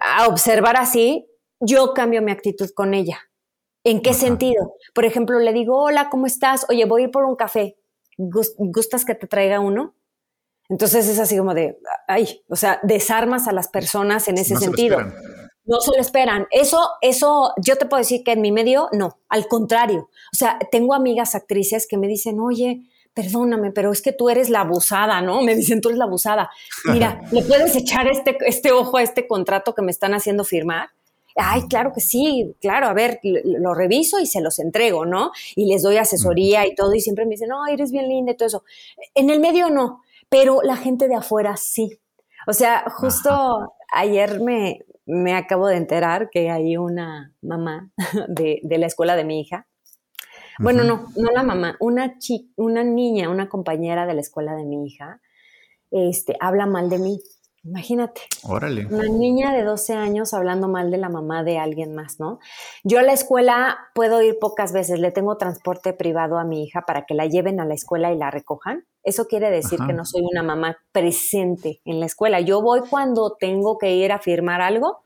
[0.00, 1.26] a observar así,
[1.60, 3.20] yo cambio mi actitud con ella.
[3.84, 4.74] ¿En qué sentido?
[4.94, 6.66] Por ejemplo, le digo, hola, ¿cómo estás?
[6.70, 7.76] Oye, voy a ir por un café.
[8.16, 9.94] ¿Gustas que te traiga uno?
[10.70, 11.78] Entonces es así como de,
[12.08, 14.98] ay, o sea, desarmas a las personas en ese sentido.
[15.66, 16.46] no se lo esperan.
[16.50, 20.08] Eso, eso, yo te puedo decir que en mi medio, no, al contrario.
[20.32, 22.82] O sea, tengo amigas actrices que me dicen, oye,
[23.12, 25.42] perdóname, pero es que tú eres la abusada, ¿no?
[25.42, 26.50] Me dicen, tú eres la abusada.
[26.86, 30.90] Mira, ¿le puedes echar este, este ojo a este contrato que me están haciendo firmar?
[31.36, 35.32] Ay, claro que sí, claro, a ver, lo reviso y se los entrego, ¿no?
[35.56, 38.36] Y les doy asesoría y todo, y siempre me dicen, no, eres bien linda y
[38.36, 38.64] todo eso.
[39.14, 41.98] En el medio no, pero la gente de afuera sí.
[42.46, 47.90] O sea, justo ayer me, me acabo de enterar que hay una mamá
[48.28, 49.66] de, de la escuela de mi hija.
[50.60, 52.16] Bueno, no, no la mamá, una,
[52.56, 55.20] una niña, una compañera de la escuela de mi hija,
[55.90, 57.20] este, habla mal de mí.
[57.64, 58.20] Imagínate.
[58.42, 58.86] Órale.
[58.86, 62.38] Una niña de 12 años hablando mal de la mamá de alguien más, ¿no?
[62.82, 66.82] Yo a la escuela puedo ir pocas veces, le tengo transporte privado a mi hija
[66.82, 68.84] para que la lleven a la escuela y la recojan.
[69.02, 72.40] Eso quiere decir que no soy una mamá presente en la escuela.
[72.40, 75.02] Yo voy cuando tengo que ir a firmar algo,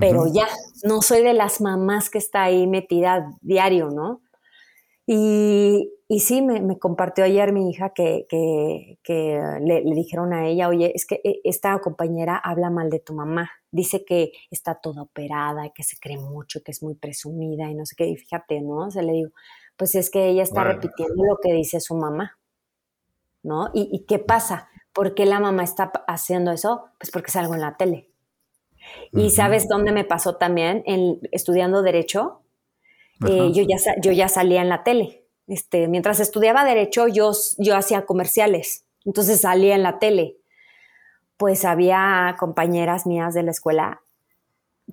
[0.00, 0.48] pero ya,
[0.82, 4.20] no soy de las mamás que está ahí metida diario, ¿no?
[5.06, 8.26] Y y sí, me, compartió ayer mi hija que,
[9.60, 13.50] le, dijeron a ella, oye, es que eh, esta compañera habla mal de tu mamá,
[13.72, 17.84] dice que está toda operada, que se cree mucho, que es muy presumida y no
[17.86, 18.88] sé qué, y fíjate, ¿no?
[18.92, 19.30] se le digo,
[19.76, 22.38] pues es que ella está repitiendo lo que dice su mamá,
[23.42, 23.70] ¿no?
[23.74, 24.68] ¿Y, qué pasa?
[24.92, 26.86] ¿Por qué la mamá está haciendo eso?
[26.98, 28.10] Pues porque salgo en la tele.
[29.12, 32.42] Y sabes dónde me pasó también, en, estudiando derecho,
[33.28, 37.76] eh, yo, ya, yo ya salía en la tele este, mientras estudiaba derecho, yo, yo
[37.76, 40.36] hacía comerciales, entonces salía en la tele.
[41.36, 44.00] Pues había compañeras mías de la escuela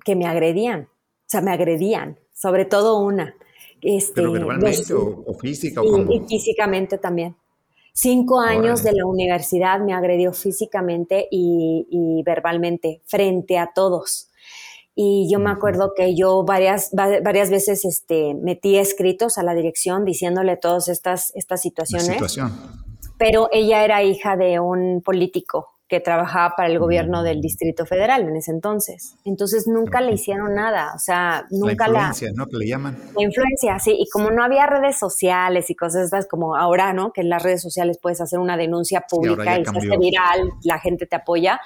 [0.04, 3.34] que me agredían, o sea, me agredían, sobre todo una.
[3.80, 5.82] Este, ¿Pero verbalmente o, física?
[5.84, 7.34] y físicamente también.
[7.92, 14.28] Cinco años de la universidad me agredió físicamente y, y verbalmente frente a todos.
[14.96, 20.04] Y yo me acuerdo que yo varias, varias veces este, metí escritos a la dirección
[20.04, 22.22] diciéndole todas estas, estas situaciones.
[23.18, 28.22] Pero ella era hija de un político que trabajaba para el gobierno del Distrito Federal
[28.22, 29.16] en ese entonces.
[29.24, 32.08] Entonces nunca le hicieron nada, o sea, nunca la...
[32.08, 32.46] influencia, ¿no?
[32.46, 32.98] Que le llaman.
[33.14, 37.12] La influencia, sí, y como no había redes sociales y cosas estas como ahora, ¿no?
[37.12, 40.78] Que en las redes sociales puedes hacer una denuncia pública y se hace viral, la
[40.78, 41.60] gente te apoya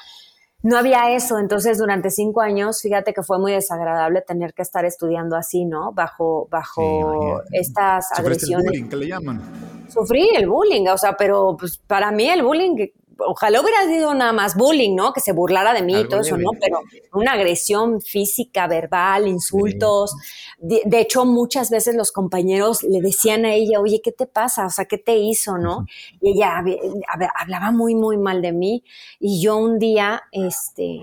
[0.63, 4.85] no había eso, entonces durante cinco años, fíjate que fue muy desagradable tener que estar
[4.85, 5.93] estudiando así, ¿no?
[5.93, 8.67] Bajo, bajo estas agresiones.
[8.67, 9.41] El bullying, ¿qué le llaman?
[9.89, 12.75] Sufrí el bullying, o sea, pero pues para mí el bullying
[13.19, 15.13] ojalá hubiera sido nada más bullying, ¿no?
[15.13, 16.51] Que se burlara de mí y todo eso, ¿no?
[16.61, 16.81] Pero
[17.13, 20.15] una agresión física, verbal, insultos.
[20.59, 24.67] De, hecho, muchas veces los compañeros le decían a ella, oye, ¿qué te pasa?
[24.67, 25.87] O sea, ¿qué te hizo, no?
[26.21, 26.63] Y ella
[27.39, 28.85] hablaba muy, muy mal de mí.
[29.19, 31.01] Y yo un día, este,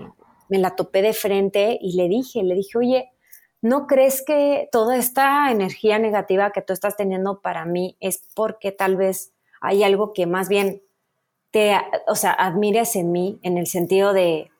[0.48, 3.10] me la topé de frente y le dije, le dije, oye,
[3.60, 8.72] ¿no crees que toda esta energía negativa que tú estás teniendo para mí es porque
[8.72, 10.82] tal vez hay algo que más bien
[12.06, 14.50] o sea, admires en mí en el sentido de,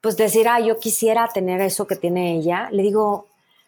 [0.00, 3.26] pues decir, ah, yo quisiera tener eso que tiene ella, le digo,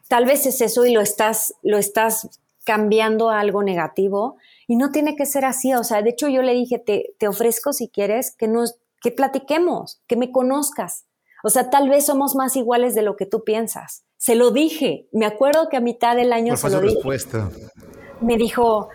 [0.08, 4.36] tal vez es eso y lo estás, lo estás cambiando a algo negativo
[4.66, 7.28] y no tiene que ser así, o sea, de hecho yo le dije, te, te
[7.28, 11.06] ofrezco si quieres que nos, que platiquemos, que me conozcas.
[11.44, 14.04] O sea, tal vez somos más iguales de lo que tú piensas.
[14.16, 15.08] Se lo dije.
[15.10, 16.94] Me acuerdo que a mitad del año se lo dije.
[16.94, 17.50] Respuesta?
[18.20, 18.88] Me dijo,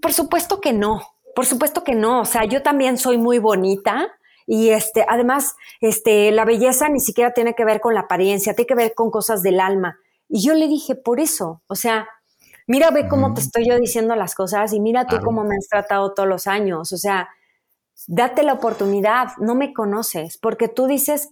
[0.00, 1.02] por supuesto que no.
[1.34, 4.08] Por supuesto que no, o sea, yo también soy muy bonita
[4.46, 8.66] y este, además, este, la belleza ni siquiera tiene que ver con la apariencia, tiene
[8.66, 9.98] que ver con cosas del alma.
[10.28, 12.08] Y yo le dije, por eso, o sea,
[12.66, 15.68] mira, ve cómo te estoy yo diciendo las cosas y mira tú cómo me has
[15.68, 17.28] tratado todos los años, o sea,
[18.06, 21.28] date la oportunidad, no me conoces, porque tú dices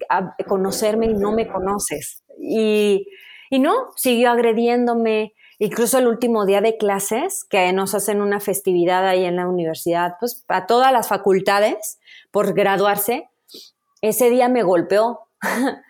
[0.47, 2.23] conocerme y no me conoces.
[2.39, 3.07] Y,
[3.51, 9.07] y no, siguió agrediéndome, Incluso el último día de clases, que nos hacen una festividad
[9.07, 11.99] ahí en la universidad, pues a todas las facultades
[12.31, 13.31] por graduarse,
[14.03, 15.21] ese día me golpeó.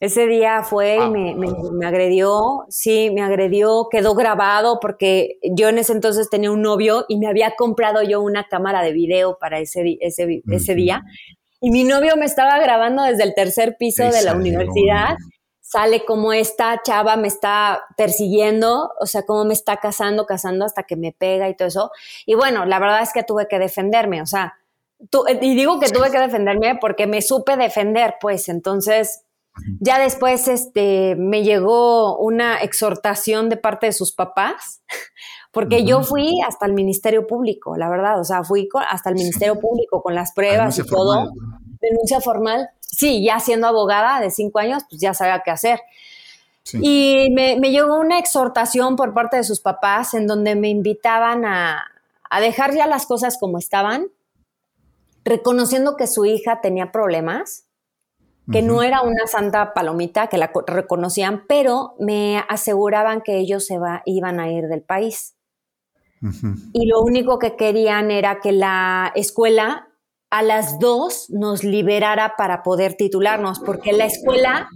[0.00, 5.76] ese día fue y me, me, agredió, sí, me agredió, quedó grabado porque yo en
[5.76, 9.58] ese entonces tenía un novio y me había comprado yo una cámara de video para
[9.58, 11.02] ese, ese, ese día.
[11.60, 15.16] Y mi novio me estaba grabando desde el tercer piso de la universidad
[15.70, 20.82] sale como esta chava me está persiguiendo, o sea, como me está cazando, cazando hasta
[20.82, 21.90] que me pega y todo eso.
[22.26, 24.54] Y bueno, la verdad es que tuve que defenderme, o sea,
[25.40, 29.22] y digo que tuve que defenderme porque me supe defender, pues entonces
[29.80, 34.82] ya después este, me llegó una exhortación de parte de sus papás,
[35.52, 39.60] porque yo fui hasta el Ministerio Público, la verdad, o sea, fui hasta el Ministerio
[39.60, 41.30] Público con las pruebas y todo,
[41.80, 45.80] denuncia formal sí, ya siendo abogada de cinco años, pues ya sabía qué hacer.
[46.72, 51.84] Y me, llegó una exhortación por parte de sus papás en donde me invitaban a,
[52.40, 54.06] dejar ya las cosas como estaban,
[55.24, 57.66] reconociendo que su hija tenía problemas,
[58.52, 63.78] que no era una santa palomita, que la reconocían, pero me aseguraban que ellos se
[64.06, 65.36] iban a ir del país.
[66.72, 69.89] Y lo único que querían era que la escuela
[70.30, 74.68] a las dos nos liberara para poder titularnos, porque la escuela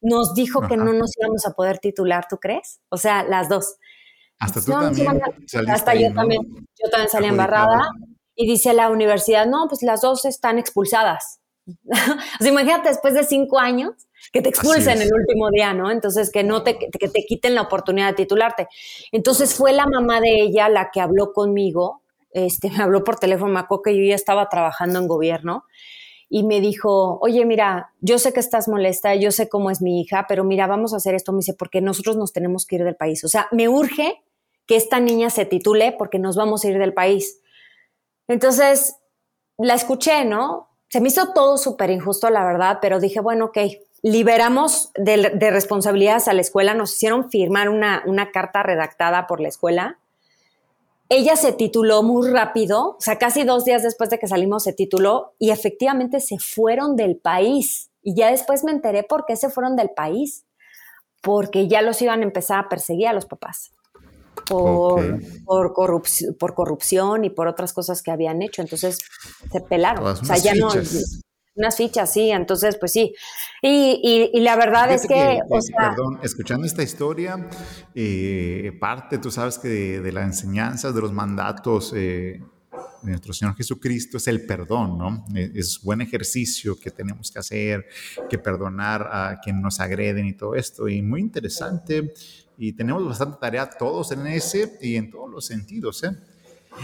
[0.00, 2.80] nos dijo que no nos íbamos a poder titular, ¿tú crees?
[2.90, 3.76] O sea, las dos.
[4.38, 5.20] Hasta tú también.
[5.68, 6.42] hasta yo también.
[6.80, 7.88] Yo también salí embarrada.
[8.36, 11.40] Y dice la universidad, no, pues las dos están expulsadas.
[11.66, 13.90] o sea, imagínate después de cinco años
[14.32, 15.90] que te expulsen el último día, ¿no?
[15.90, 18.68] Entonces, que no te, que te quiten la oportunidad de titularte.
[19.10, 22.02] Entonces fue la mamá de ella la que habló conmigo
[22.32, 25.64] este, me habló por teléfono, me acuerdo que yo ya estaba trabajando en gobierno
[26.30, 30.00] y me dijo, oye, mira, yo sé que estás molesta, yo sé cómo es mi
[30.00, 31.32] hija, pero mira, vamos a hacer esto.
[31.32, 33.24] Me dice, porque nosotros nos tenemos que ir del país.
[33.24, 34.22] O sea, me urge
[34.66, 37.40] que esta niña se titule porque nos vamos a ir del país.
[38.28, 38.96] Entonces,
[39.56, 40.68] la escuché, ¿no?
[40.90, 43.58] Se me hizo todo súper injusto, la verdad, pero dije, bueno, ok,
[44.02, 45.16] liberamos de,
[45.50, 49.98] responsabilidades a la escuela, nos hicieron firmar una, una carta redactada por la escuela.
[51.10, 54.74] Ella se tituló muy rápido, o sea, casi dos días después de que salimos se
[54.74, 57.90] tituló y efectivamente se fueron del país.
[58.02, 60.44] Y ya después me enteré por qué se fueron del país,
[61.22, 63.72] porque ya los iban a empezar a perseguir a los papás
[64.46, 68.62] por, por, corrupción y por otras cosas que habían hecho.
[68.62, 68.98] Entonces
[69.50, 70.06] se pelaron.
[70.06, 70.70] o sea, ya no.
[71.58, 73.12] Unas fichas, sí, entonces, pues sí.
[73.60, 75.40] Y, la verdad es que,
[75.76, 77.48] Perdón, escuchando esta historia,
[77.96, 82.40] eh, parte, tú sabes que de, las enseñanzas, de los mandatos eh,
[83.02, 85.24] de nuestro Señor Jesucristo es el perdón, ¿no?
[85.34, 87.86] E, es buen ejercicio que tenemos que hacer,
[88.30, 90.88] que perdonar a quien nos agreden y todo esto.
[90.88, 92.14] Y muy interesante
[92.56, 96.16] y tenemos bastante tarea todos en ese y en todos los sentidos, ¿eh?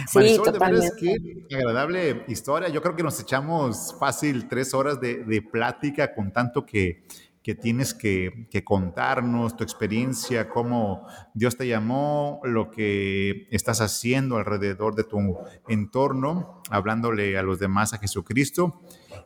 [0.08, 2.68] Sí, Marisol, de verdad es que agradable historia.
[2.68, 7.04] Yo creo que nos echamos fácil tres horas de, de plática con tanto que,
[7.44, 14.38] que tienes que, que, contarnos, tu experiencia, cómo Dios te llamó, lo que estás haciendo
[14.38, 15.36] alrededor de tu
[15.68, 18.80] entorno, hablándole a los demás a Jesucristo.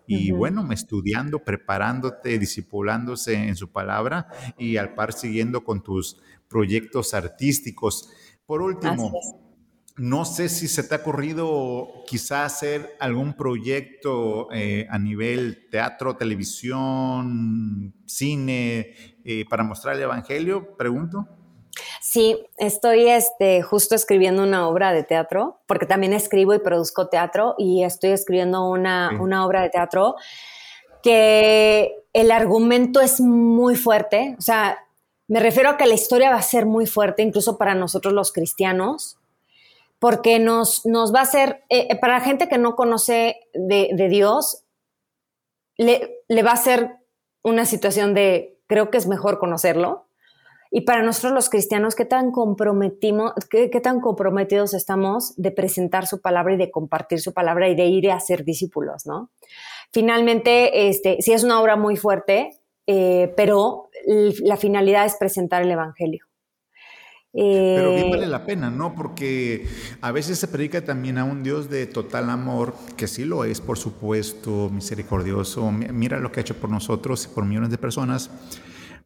[0.09, 4.27] Y bueno, estudiando, preparándote, disipulándose en su palabra
[4.59, 8.11] y al par siguiendo con tus proyectos artísticos.
[8.47, 9.13] Por último,
[9.99, 16.17] no sé si se te ha ocurrido quizá hacer algún proyecto eh, a nivel teatro,
[16.17, 18.95] televisión, cine,
[19.25, 21.27] eh, para mostrar el Evangelio, pregunto.
[22.01, 27.57] Sí, estoy este, justo escribiendo una obra de teatro, porque también escribo y produzco teatro,
[27.59, 30.15] y estoy escribiendo una, una obra de teatro
[31.03, 34.79] que el argumento es muy fuerte, o sea,
[35.27, 38.33] me refiero a que la historia va a ser muy fuerte, incluso para nosotros los
[38.33, 39.19] cristianos,
[39.99, 44.09] porque nos, nos va a ser, eh, eh, para la gente que no conoce de,
[44.09, 44.65] Dios,
[45.77, 46.97] le, le, va a ser
[47.43, 50.07] una situación de, creo que es mejor conocerlo.
[50.71, 56.07] Y para nosotros los cristianos, ¿qué tan, comprometimos, qué, qué tan comprometidos estamos de presentar
[56.07, 59.31] su palabra y de compartir su palabra y de ir a ser discípulos, ¿no?
[59.93, 65.71] Finalmente, este, sí es una obra muy fuerte, eh, pero la finalidad es presentar el
[65.71, 66.28] Evangelio.
[67.39, 68.95] Pero bien eh, vale la pena, ¿no?
[68.95, 69.67] Porque
[70.01, 73.61] a veces se predica también a un Dios de total amor, que sí lo es,
[73.61, 75.71] por supuesto, misericordioso.
[75.71, 78.31] Mira lo que ha hecho por nosotros y por millones de personas.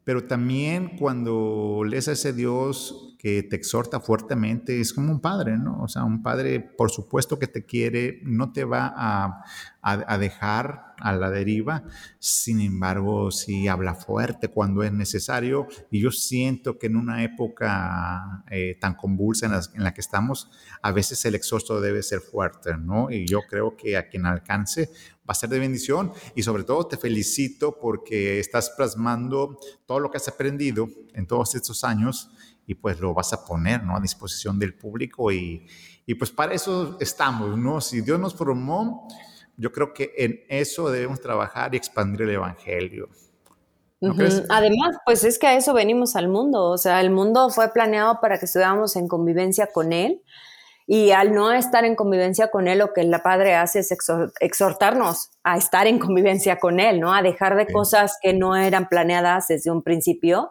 [0.05, 5.57] Pero también cuando lees a ese Dios que te exhorta fuertemente, es como un padre,
[5.57, 5.80] ¿no?
[5.80, 11.12] O sea, un padre, por supuesto que te quiere, no te va a, dejar a
[11.12, 11.84] la deriva,
[12.18, 15.68] sin embargo, sí habla fuerte cuando es necesario.
[15.92, 20.00] Y yo siento que en una época eh, tan convulsa en la, en la, que
[20.00, 20.50] estamos,
[20.82, 23.09] a veces el exhorto debe ser fuerte, ¿no?
[23.09, 24.90] Y yo creo que a quien alcance
[25.28, 26.12] va a ser de bendición.
[26.34, 31.54] Y sobre todo te felicito porque estás plasmando todo lo que has aprendido en todos
[31.54, 32.30] estos años
[32.66, 33.96] y pues lo vas a poner ¿no?
[33.96, 35.66] a disposición del público y,
[36.06, 37.80] y pues para eso estamos, ¿no?
[37.80, 39.08] Si Dios nos formó,
[39.56, 43.08] yo creo que en eso debemos trabajar y expandir el Evangelio.
[44.48, 48.20] Además, pues es que a eso venimos al mundo, o sea, el mundo fue planeado
[48.20, 50.22] para que estuviéramos en convivencia con Él
[50.87, 53.95] y al no estar en convivencia con Él, lo que el Padre hace es
[54.41, 57.14] exhortarnos a estar en convivencia con Él, ¿no?
[57.14, 60.51] A dejar de cosas que no eran planeadas desde un principio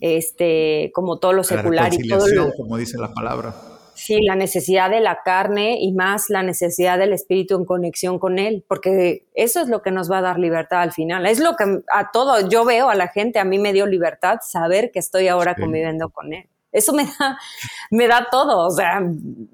[0.00, 3.54] este, como todo lo secular y todo lo, como dice la palabra.
[3.94, 8.38] Sí, la necesidad de la carne y más la necesidad del espíritu en conexión con
[8.38, 11.24] él, porque eso es lo que nos va a dar libertad al final.
[11.24, 14.40] Es lo que a todo, yo veo a la gente, a mí me dio libertad
[14.42, 16.46] saber que estoy ahora conviviendo con él.
[16.76, 17.38] Eso me da,
[17.90, 19.02] me da todo, o sea,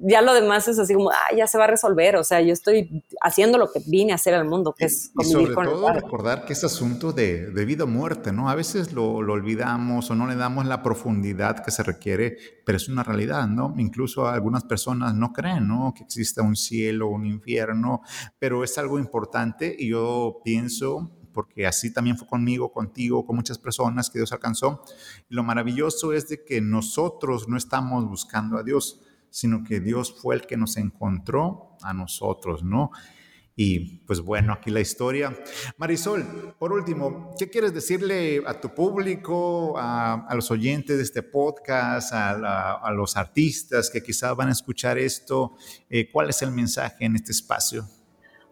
[0.01, 2.53] ya lo demás es así como, ah, ya se va a resolver, o sea, yo
[2.53, 5.93] estoy haciendo lo que vine a hacer al mundo, que es convivir y sobre todo
[5.93, 8.51] recordar que es asunto de, de vida o muerte, ¿no?
[8.51, 12.77] A veces lo, lo, olvidamos o no le damos la profundidad que se requiere, pero
[12.77, 13.73] es una realidad, ¿no?
[13.79, 15.95] Incluso algunas personas no creen, ¿no?
[15.97, 18.03] Que exista un cielo, un infierno,
[18.41, 23.59] pero es algo importante y yo pienso porque así también fue conmigo, contigo, con muchas
[23.59, 24.83] personas que Dios alcanzó.
[25.29, 30.15] Y lo maravilloso es de que nosotros no estamos buscando a Dios, sino que Dios
[30.21, 32.91] fue el que nos encontró a nosotros, ¿no?
[33.55, 35.37] Y pues bueno, aquí la historia.
[35.77, 42.13] Marisol, por último, ¿qué quieres decirle a tu público, a, los oyentes de este podcast,
[42.15, 45.55] a, los artistas que quizás van a escuchar esto?
[45.91, 47.87] Eh, ¿Cuál es el mensaje en este espacio?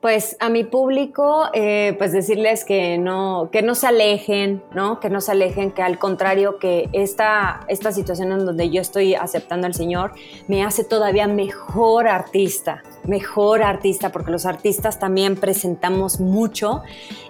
[0.01, 4.99] Pues a mi público, eh, pues decirles que no, que no se alejen, ¿no?
[4.99, 9.15] Que no se alejen, que al contrario, que esta, esta situación en donde yo estoy
[9.15, 10.13] aceptando al Señor
[10.49, 16.81] me hace todavía mejor artista, mejor artista, porque los artistas también presentamos mucho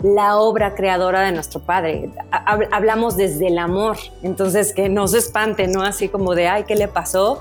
[0.01, 2.11] la obra creadora de nuestro Padre.
[2.71, 5.83] Hablamos desde el amor, entonces que no se espante, ¿no?
[5.83, 7.41] Así como de, ay, ¿qué le pasó?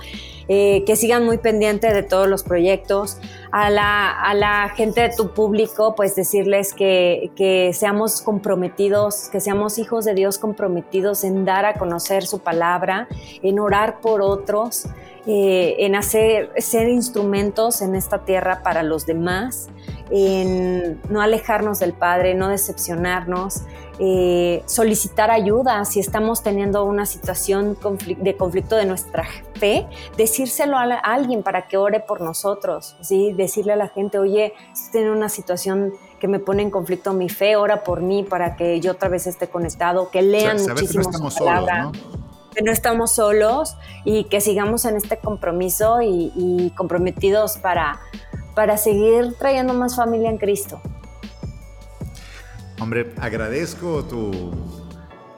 [0.52, 3.20] Eh, que sigan muy pendientes de todos los proyectos.
[3.52, 9.40] A la, a la gente de tu público, pues decirles que, que, seamos comprometidos, que
[9.40, 13.08] seamos hijos de Dios comprometidos en dar a conocer su palabra,
[13.44, 14.88] en orar por otros,
[15.28, 19.70] eh, en hacer ser instrumentos en esta tierra para los demás,
[20.12, 23.64] en no alejarnos del Padre, no decepcionarnos,
[24.00, 27.78] eh, solicitar ayuda si estamos teniendo una situación
[28.18, 29.88] de conflicto de nuestra fe,
[30.18, 33.34] decírselo a, alguien para que ore por nosotros, ¿sí?
[33.34, 37.30] decirle a la gente, oye, estoy en una situación que me pone en conflicto mi
[37.30, 41.44] fe, ora por mí para que yo otra vez esté conectado, que lean muchísimo su
[41.44, 41.92] palabra.
[42.56, 48.00] Que no estamos solos y que sigamos en este compromiso y, y comprometidos para,
[48.60, 50.82] para seguir trayendo más familia en Cristo.
[52.82, 54.52] Hombre, agradezco tu,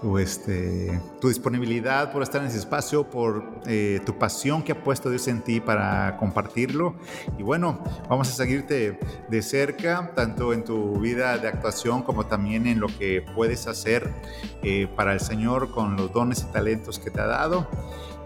[0.02, 4.84] tu, este, tu disponibilidad por estar en ese espacio, por eh, tu pasión que ha
[4.84, 6.96] puesto Dios en ti para compartirlo.
[7.38, 8.98] Y bueno, vamos a seguirte
[9.30, 14.12] de cerca, tanto en tu vida de actuación como también en lo que puedes hacer
[14.64, 17.68] eh, para el Señor con los dones y talentos que te ha dado.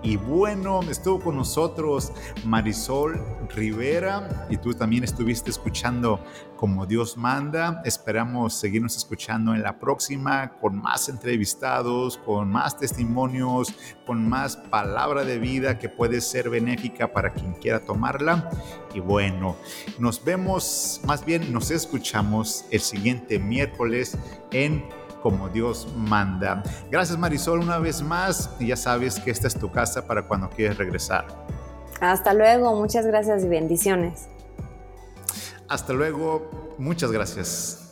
[0.06, 2.12] Y bueno, estuvo con nosotros
[2.46, 3.20] Marisol
[3.56, 6.20] Rivera y tú también estuviste escuchando
[6.58, 7.82] como Dios manda.
[7.84, 13.74] Esperamos seguirnos escuchando en la próxima con más entrevistados, con más testimonios,
[14.06, 18.52] con más palabra de vida que puede ser benéfica para quien quiera tomarla.
[18.94, 19.56] Y bueno,
[19.98, 24.16] nos vemos, más bien nos escuchamos el siguiente miércoles
[24.52, 24.86] en
[25.26, 26.62] como Dios manda.
[26.92, 30.52] Gracias Marisol una vez más y ya sabes que esta es tu casa para cuando
[30.52, 31.26] quieres regresar.
[32.00, 34.28] Hasta luego, muchas gracias y bendiciones.
[35.68, 37.85] Hasta luego, muchas gracias.